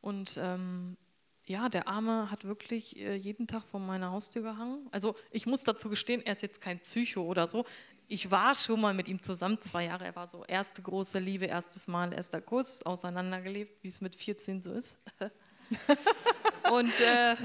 Und 0.00 0.38
ähm, 0.40 0.96
ja, 1.44 1.68
der 1.68 1.88
Arme 1.88 2.30
hat 2.30 2.44
wirklich 2.44 2.96
äh, 2.98 3.16
jeden 3.16 3.46
Tag 3.46 3.64
vor 3.64 3.80
meiner 3.80 4.12
Haustür 4.12 4.42
gehangen. 4.42 4.88
Also 4.92 5.16
ich 5.30 5.46
muss 5.46 5.64
dazu 5.64 5.88
gestehen, 5.88 6.22
er 6.24 6.34
ist 6.34 6.42
jetzt 6.42 6.60
kein 6.60 6.78
Psycho 6.78 7.22
oder 7.22 7.46
so 7.48 7.64
ich 8.12 8.30
war 8.30 8.54
schon 8.54 8.80
mal 8.80 8.92
mit 8.92 9.08
ihm 9.08 9.22
zusammen, 9.22 9.58
zwei 9.62 9.86
Jahre. 9.86 10.04
Er 10.04 10.14
war 10.14 10.28
so 10.28 10.44
erste 10.44 10.82
große 10.82 11.18
Liebe, 11.18 11.46
erstes 11.46 11.88
Mal, 11.88 12.12
erster 12.12 12.42
Kuss, 12.42 12.82
auseinandergelebt, 12.82 13.82
wie 13.82 13.88
es 13.88 14.02
mit 14.02 14.14
14 14.14 14.60
so 14.60 14.72
ist. 14.72 14.98
Und 16.70 16.92
äh, 17.00 17.36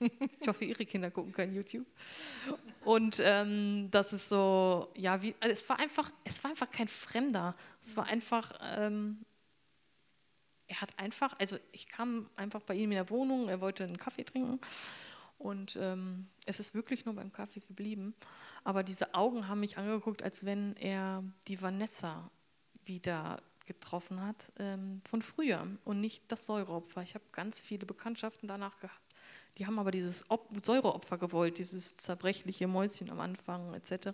ich 0.40 0.48
hoffe, 0.48 0.64
Ihre 0.64 0.86
Kinder 0.86 1.10
gucken 1.10 1.32
kein 1.32 1.54
YouTube. 1.54 1.86
Und 2.84 3.20
ähm, 3.22 3.88
das 3.90 4.12
ist 4.12 4.28
so, 4.28 4.88
ja, 4.96 5.22
wie, 5.22 5.34
also 5.40 5.52
es 5.52 5.68
war 5.68 5.78
einfach, 5.78 6.10
es 6.24 6.42
war 6.42 6.50
einfach 6.50 6.70
kein 6.70 6.88
Fremder. 6.88 7.54
Es 7.80 7.96
war 7.96 8.06
einfach, 8.06 8.52
ähm, 8.62 9.24
er 10.66 10.80
hat 10.80 10.98
einfach, 10.98 11.38
also 11.38 11.56
ich 11.72 11.88
kam 11.88 12.28
einfach 12.36 12.62
bei 12.62 12.74
ihm 12.74 12.92
in 12.92 12.98
der 12.98 13.10
Wohnung, 13.10 13.48
er 13.48 13.60
wollte 13.60 13.84
einen 13.84 13.98
Kaffee 13.98 14.24
trinken 14.24 14.60
und 15.38 15.76
ähm, 15.80 16.28
es 16.46 16.60
ist 16.60 16.74
wirklich 16.74 17.04
nur 17.04 17.14
beim 17.14 17.32
Kaffee 17.32 17.60
geblieben. 17.60 18.14
Aber 18.64 18.82
diese 18.82 19.14
Augen 19.14 19.48
haben 19.48 19.60
mich 19.60 19.76
angeguckt, 19.76 20.22
als 20.22 20.44
wenn 20.44 20.76
er 20.76 21.22
die 21.48 21.60
Vanessa 21.60 22.30
wieder 22.86 23.42
getroffen 23.66 24.22
hat 24.22 24.52
ähm, 24.58 25.00
von 25.04 25.22
früher 25.22 25.66
und 25.84 26.00
nicht 26.00 26.30
das 26.30 26.46
Säureopfer. 26.46 27.02
Ich 27.02 27.14
habe 27.14 27.24
ganz 27.32 27.60
viele 27.60 27.86
Bekanntschaften 27.86 28.48
danach 28.48 28.78
gehabt. 28.80 29.03
Die 29.58 29.66
haben 29.66 29.78
aber 29.78 29.90
dieses 29.90 30.30
Op 30.30 30.48
Säureopfer 30.62 31.18
gewollt, 31.18 31.58
dieses 31.58 31.96
zerbrechliche 31.96 32.66
Mäuschen 32.66 33.10
am 33.10 33.20
Anfang 33.20 33.74
etc., 33.74 34.10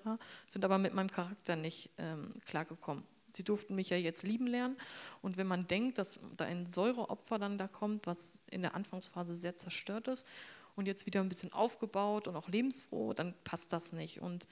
sind 0.47 0.65
aber 0.65 0.79
mit 0.79 0.95
meinem 0.95 1.11
Charakter 1.11 1.57
nicht 1.57 1.91
ähm, 1.99 2.35
klargekommen. 2.47 3.05
Sie 3.33 3.45
durften 3.45 3.75
mich 3.75 3.91
ja 3.91 3.97
jetzt 3.97 4.25
lieben 4.25 4.47
lernen. 4.47 4.77
Und 5.23 5.37
wenn 5.37 5.47
man 5.47 5.67
denkt, 5.67 5.99
dass 5.99 6.21
da 6.37 6.45
ein 6.45 6.67
Säureopfer 6.67 7.39
dann 7.39 7.59
da 7.59 7.69
kommt, 7.69 8.07
was 8.07 8.41
in 8.51 8.63
der 8.63 8.75
Anfangsphase 8.75 9.35
sehr 9.35 9.57
zerstört 9.57 10.09
ist, 10.09 10.27
und 10.77 10.87
jetzt 10.87 11.07
wieder 11.07 11.21
ein 11.21 11.29
bisschen 11.29 11.53
aufgebaut 11.53 12.27
und 12.27 12.37
auch 12.37 12.49
lebensfroh, 12.49 13.13
dann 13.13 13.35
passt 13.45 13.73
das 13.73 13.93
nicht. 13.93 14.21
Und 14.21 14.47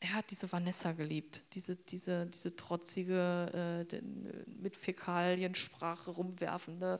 er 0.00 0.14
hat 0.14 0.30
diese 0.30 0.50
Vanessa 0.50 0.92
geliebt, 0.92 1.44
diese, 1.52 1.76
diese, 1.76 2.26
diese 2.26 2.56
trotzige, 2.56 3.86
äh, 3.92 4.00
mit 4.46 4.76
Fäkaliensprache 4.76 6.10
rumwerfende, 6.10 6.98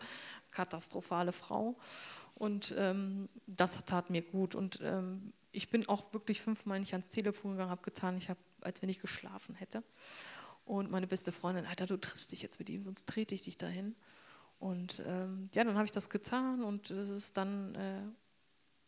katastrophale 0.51 1.33
Frau. 1.33 1.77
Und 2.41 2.75
ähm, 2.79 3.29
das 3.47 3.85
tat 3.85 4.09
mir 4.09 4.23
gut. 4.23 4.55
Und 4.55 4.81
ähm, 4.83 5.35
ich 5.53 5.69
bin 5.69 5.87
auch 5.91 6.11
wirklich 6.15 6.41
fünfmal 6.41 6.81
nicht 6.81 6.95
ans 6.95 7.11
Telefon 7.11 7.51
gegangen, 7.53 7.71
habe 7.71 7.83
getan, 7.83 8.17
ich 8.17 8.31
habe, 8.31 8.41
als 8.63 8.81
wenn 8.81 8.89
ich 8.89 8.99
geschlafen 8.99 9.55
hätte. 9.55 9.83
Und 10.65 10.91
meine 10.91 11.07
beste 11.07 11.33
Freundin, 11.33 11.67
Alter, 11.67 11.85
du 11.85 11.99
triffst 11.99 12.33
dich 12.33 12.41
jetzt 12.41 12.59
mit 12.59 12.71
ihm, 12.71 12.83
sonst 12.83 13.07
trete 13.07 13.35
ich 13.35 13.45
dich 13.45 13.59
dahin. 13.59 13.95
Und 14.59 15.03
ähm, 15.07 15.51
ja, 15.53 15.65
dann 15.65 15.75
habe 15.75 15.85
ich 15.85 15.93
das 15.93 16.09
getan 16.09 16.65
und 16.65 16.91
es 16.91 17.11
ist 17.11 17.37
dann 17.37 17.75
äh, 17.75 18.01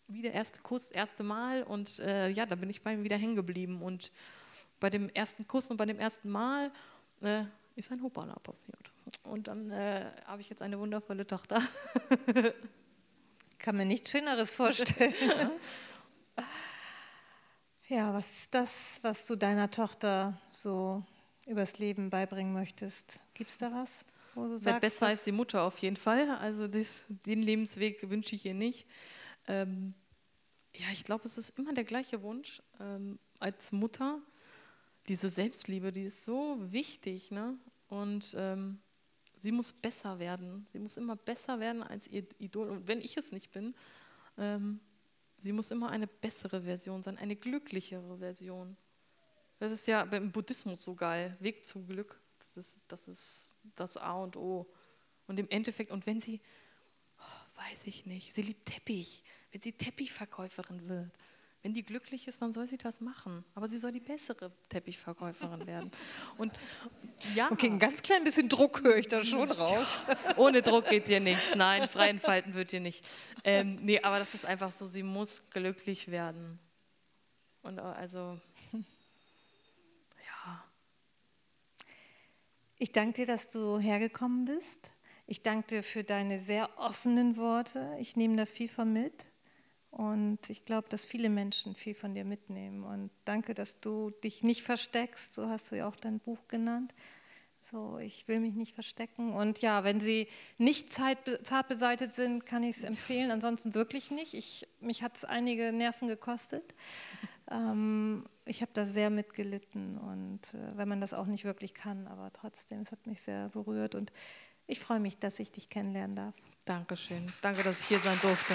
wieder 0.08 0.32
erste 0.32 0.62
Kuss, 0.62 0.90
erste 0.90 1.22
Mal 1.22 1.62
und 1.62 1.98
äh, 1.98 2.30
ja, 2.30 2.46
da 2.46 2.54
bin 2.54 2.70
ich 2.70 2.80
bei 2.80 2.94
ihm 2.94 3.04
wieder 3.04 3.18
hängen 3.18 3.36
geblieben. 3.36 3.82
Und 3.82 4.12
bei 4.80 4.88
dem 4.88 5.10
ersten 5.10 5.46
Kuss 5.46 5.70
und 5.70 5.76
bei 5.76 5.84
dem 5.84 5.98
ersten 5.98 6.30
Mal 6.30 6.72
äh, 7.20 7.44
ist 7.76 7.92
ein 7.92 8.02
Hopala 8.02 8.36
passiert. 8.36 8.92
Und 9.24 9.48
dann 9.48 9.70
äh, 9.70 10.10
habe 10.24 10.40
ich 10.40 10.48
jetzt 10.48 10.62
eine 10.62 10.78
wundervolle 10.78 11.26
Tochter. 11.26 11.60
Kann 13.62 13.76
mir 13.76 13.84
nichts 13.84 14.10
Schöneres 14.10 14.52
vorstellen. 14.52 15.14
ja, 17.88 18.12
was 18.12 18.28
ist 18.28 18.54
das, 18.54 18.98
was 19.02 19.24
du 19.28 19.36
deiner 19.36 19.70
Tochter 19.70 20.36
so 20.50 21.04
übers 21.46 21.78
Leben 21.78 22.10
beibringen 22.10 22.52
möchtest? 22.52 23.20
Gibt 23.34 23.50
es 23.50 23.58
da 23.58 23.72
was? 23.72 24.04
Wo 24.34 24.48
du 24.48 24.58
sagst, 24.58 24.80
besser 24.80 25.06
als 25.06 25.22
die 25.22 25.30
Mutter 25.30 25.62
auf 25.62 25.78
jeden 25.78 25.94
Fall. 25.94 26.28
Also 26.30 26.66
das, 26.66 26.88
den 27.08 27.40
Lebensweg 27.40 28.10
wünsche 28.10 28.34
ich 28.34 28.44
ihr 28.46 28.54
nicht. 28.54 28.88
Ähm, 29.46 29.94
ja, 30.74 30.86
ich 30.92 31.04
glaube, 31.04 31.24
es 31.26 31.38
ist 31.38 31.56
immer 31.56 31.72
der 31.72 31.84
gleiche 31.84 32.20
Wunsch 32.22 32.62
ähm, 32.80 33.20
als 33.38 33.70
Mutter. 33.70 34.20
Diese 35.06 35.28
Selbstliebe, 35.28 35.92
die 35.92 36.02
ist 36.02 36.24
so 36.24 36.58
wichtig. 36.72 37.30
Ne? 37.30 37.56
Und 37.86 38.34
ähm, 38.36 38.80
sie 39.42 39.52
muss 39.52 39.72
besser 39.72 40.18
werden. 40.18 40.66
Sie 40.72 40.78
muss 40.78 40.96
immer 40.96 41.16
besser 41.16 41.58
werden 41.60 41.82
als 41.82 42.06
ihr 42.06 42.24
Idol. 42.38 42.68
Und 42.68 42.86
wenn 42.86 43.00
ich 43.00 43.16
es 43.16 43.32
nicht 43.32 43.50
bin, 43.50 43.74
ähm, 44.38 44.80
sie 45.36 45.52
muss 45.52 45.70
immer 45.70 45.90
eine 45.90 46.06
bessere 46.06 46.62
Version 46.62 47.02
sein, 47.02 47.18
eine 47.18 47.36
glücklichere 47.36 48.18
Version. 48.18 48.76
Das 49.58 49.72
ist 49.72 49.86
ja 49.86 50.04
beim 50.04 50.30
Buddhismus 50.30 50.84
so 50.84 50.94
geil. 50.94 51.36
Weg 51.40 51.66
zum 51.66 51.86
Glück. 51.86 52.20
Das 52.38 52.56
ist 52.56 52.76
das, 52.88 53.08
ist 53.08 53.54
das 53.74 53.96
A 53.96 54.14
und 54.14 54.36
O. 54.36 54.72
Und 55.26 55.38
im 55.38 55.48
Endeffekt, 55.50 55.90
und 55.90 56.06
wenn 56.06 56.20
sie, 56.20 56.40
oh, 57.18 57.58
weiß 57.68 57.86
ich 57.86 58.06
nicht, 58.06 58.32
sie 58.32 58.42
liebt 58.42 58.66
Teppich 58.66 59.24
wenn 59.52 59.60
sie 59.60 59.72
Teppichverkäuferin 59.72 60.88
wird. 60.88 61.10
Wenn 61.62 61.74
die 61.74 61.84
glücklich 61.84 62.26
ist, 62.26 62.42
dann 62.42 62.52
soll 62.52 62.66
sie 62.66 62.76
das 62.76 63.00
machen. 63.00 63.44
Aber 63.54 63.68
sie 63.68 63.78
soll 63.78 63.92
die 63.92 64.00
bessere 64.00 64.50
Teppichverkäuferin 64.68 65.64
werden. 65.68 65.92
Und 66.36 66.52
ja. 67.36 67.50
Okay, 67.52 67.68
ein 67.68 67.78
ganz 67.78 68.02
klein 68.02 68.24
bisschen 68.24 68.48
Druck 68.48 68.82
höre 68.82 68.96
ich 68.96 69.06
da 69.06 69.22
schon 69.22 69.50
raus. 69.50 70.00
Ohne 70.36 70.62
Druck 70.62 70.88
geht 70.88 71.06
dir 71.06 71.20
nichts. 71.20 71.54
Nein, 71.54 71.86
frei 71.88 72.08
entfalten 72.08 72.54
wird 72.54 72.72
dir 72.72 72.80
nicht. 72.80 73.06
Ähm, 73.44 73.78
nee, 73.82 74.00
aber 74.00 74.18
das 74.18 74.34
ist 74.34 74.44
einfach 74.44 74.72
so, 74.72 74.86
sie 74.86 75.04
muss 75.04 75.50
glücklich 75.50 76.10
werden. 76.10 76.58
Und 77.62 77.78
äh, 77.78 77.82
also, 77.82 78.40
ja. 78.72 80.64
Ich 82.76 82.90
danke 82.90 83.20
dir, 83.20 83.26
dass 83.26 83.50
du 83.50 83.78
hergekommen 83.78 84.46
bist. 84.46 84.90
Ich 85.28 85.44
danke 85.44 85.68
dir 85.68 85.82
für 85.84 86.02
deine 86.02 86.40
sehr 86.40 86.76
offenen 86.76 87.36
Worte. 87.36 87.96
Ich 88.00 88.16
nehme 88.16 88.36
da 88.36 88.46
viel 88.46 88.68
von 88.68 88.92
mit. 88.92 89.26
Und 89.92 90.48
ich 90.48 90.64
glaube, 90.64 90.88
dass 90.88 91.04
viele 91.04 91.28
Menschen 91.28 91.74
viel 91.74 91.94
von 91.94 92.14
dir 92.14 92.24
mitnehmen. 92.24 92.82
Und 92.82 93.10
danke, 93.26 93.52
dass 93.52 93.80
du 93.80 94.10
dich 94.24 94.42
nicht 94.42 94.62
versteckst. 94.62 95.34
So 95.34 95.50
hast 95.50 95.70
du 95.70 95.76
ja 95.76 95.86
auch 95.86 95.96
dein 95.96 96.18
Buch 96.18 96.48
genannt. 96.48 96.94
So, 97.60 97.98
ich 97.98 98.26
will 98.26 98.40
mich 98.40 98.54
nicht 98.54 98.74
verstecken. 98.74 99.34
Und 99.34 99.60
ja, 99.60 99.84
wenn 99.84 100.00
sie 100.00 100.28
nicht 100.56 100.90
zart 100.90 101.68
beseitigt 101.68 102.14
sind, 102.14 102.46
kann 102.46 102.64
ich 102.64 102.78
es 102.78 102.84
empfehlen. 102.84 103.30
Ansonsten 103.30 103.74
wirklich 103.74 104.10
nicht. 104.10 104.32
Ich, 104.32 104.66
mich 104.80 105.02
hat 105.02 105.14
es 105.16 105.26
einige 105.26 105.72
Nerven 105.72 106.08
gekostet. 106.08 106.74
Ähm, 107.50 108.24
ich 108.46 108.62
habe 108.62 108.72
da 108.72 108.86
sehr 108.86 109.10
mitgelitten. 109.10 109.98
Und 109.98 110.54
äh, 110.54 110.76
weil 110.76 110.86
man 110.86 111.02
das 111.02 111.12
auch 111.12 111.26
nicht 111.26 111.44
wirklich 111.44 111.74
kann, 111.74 112.06
aber 112.06 112.32
trotzdem, 112.32 112.80
es 112.80 112.92
hat 112.92 113.06
mich 113.06 113.20
sehr 113.20 113.50
berührt. 113.50 113.94
Und 113.94 114.10
ich 114.66 114.80
freue 114.80 115.00
mich, 115.00 115.18
dass 115.18 115.38
ich 115.38 115.52
dich 115.52 115.68
kennenlernen 115.68 116.16
darf. 116.16 116.34
Dankeschön. 116.64 117.30
Danke, 117.42 117.62
dass 117.62 117.80
ich 117.80 117.88
hier 117.88 117.98
sein 117.98 118.18
durfte. 118.22 118.54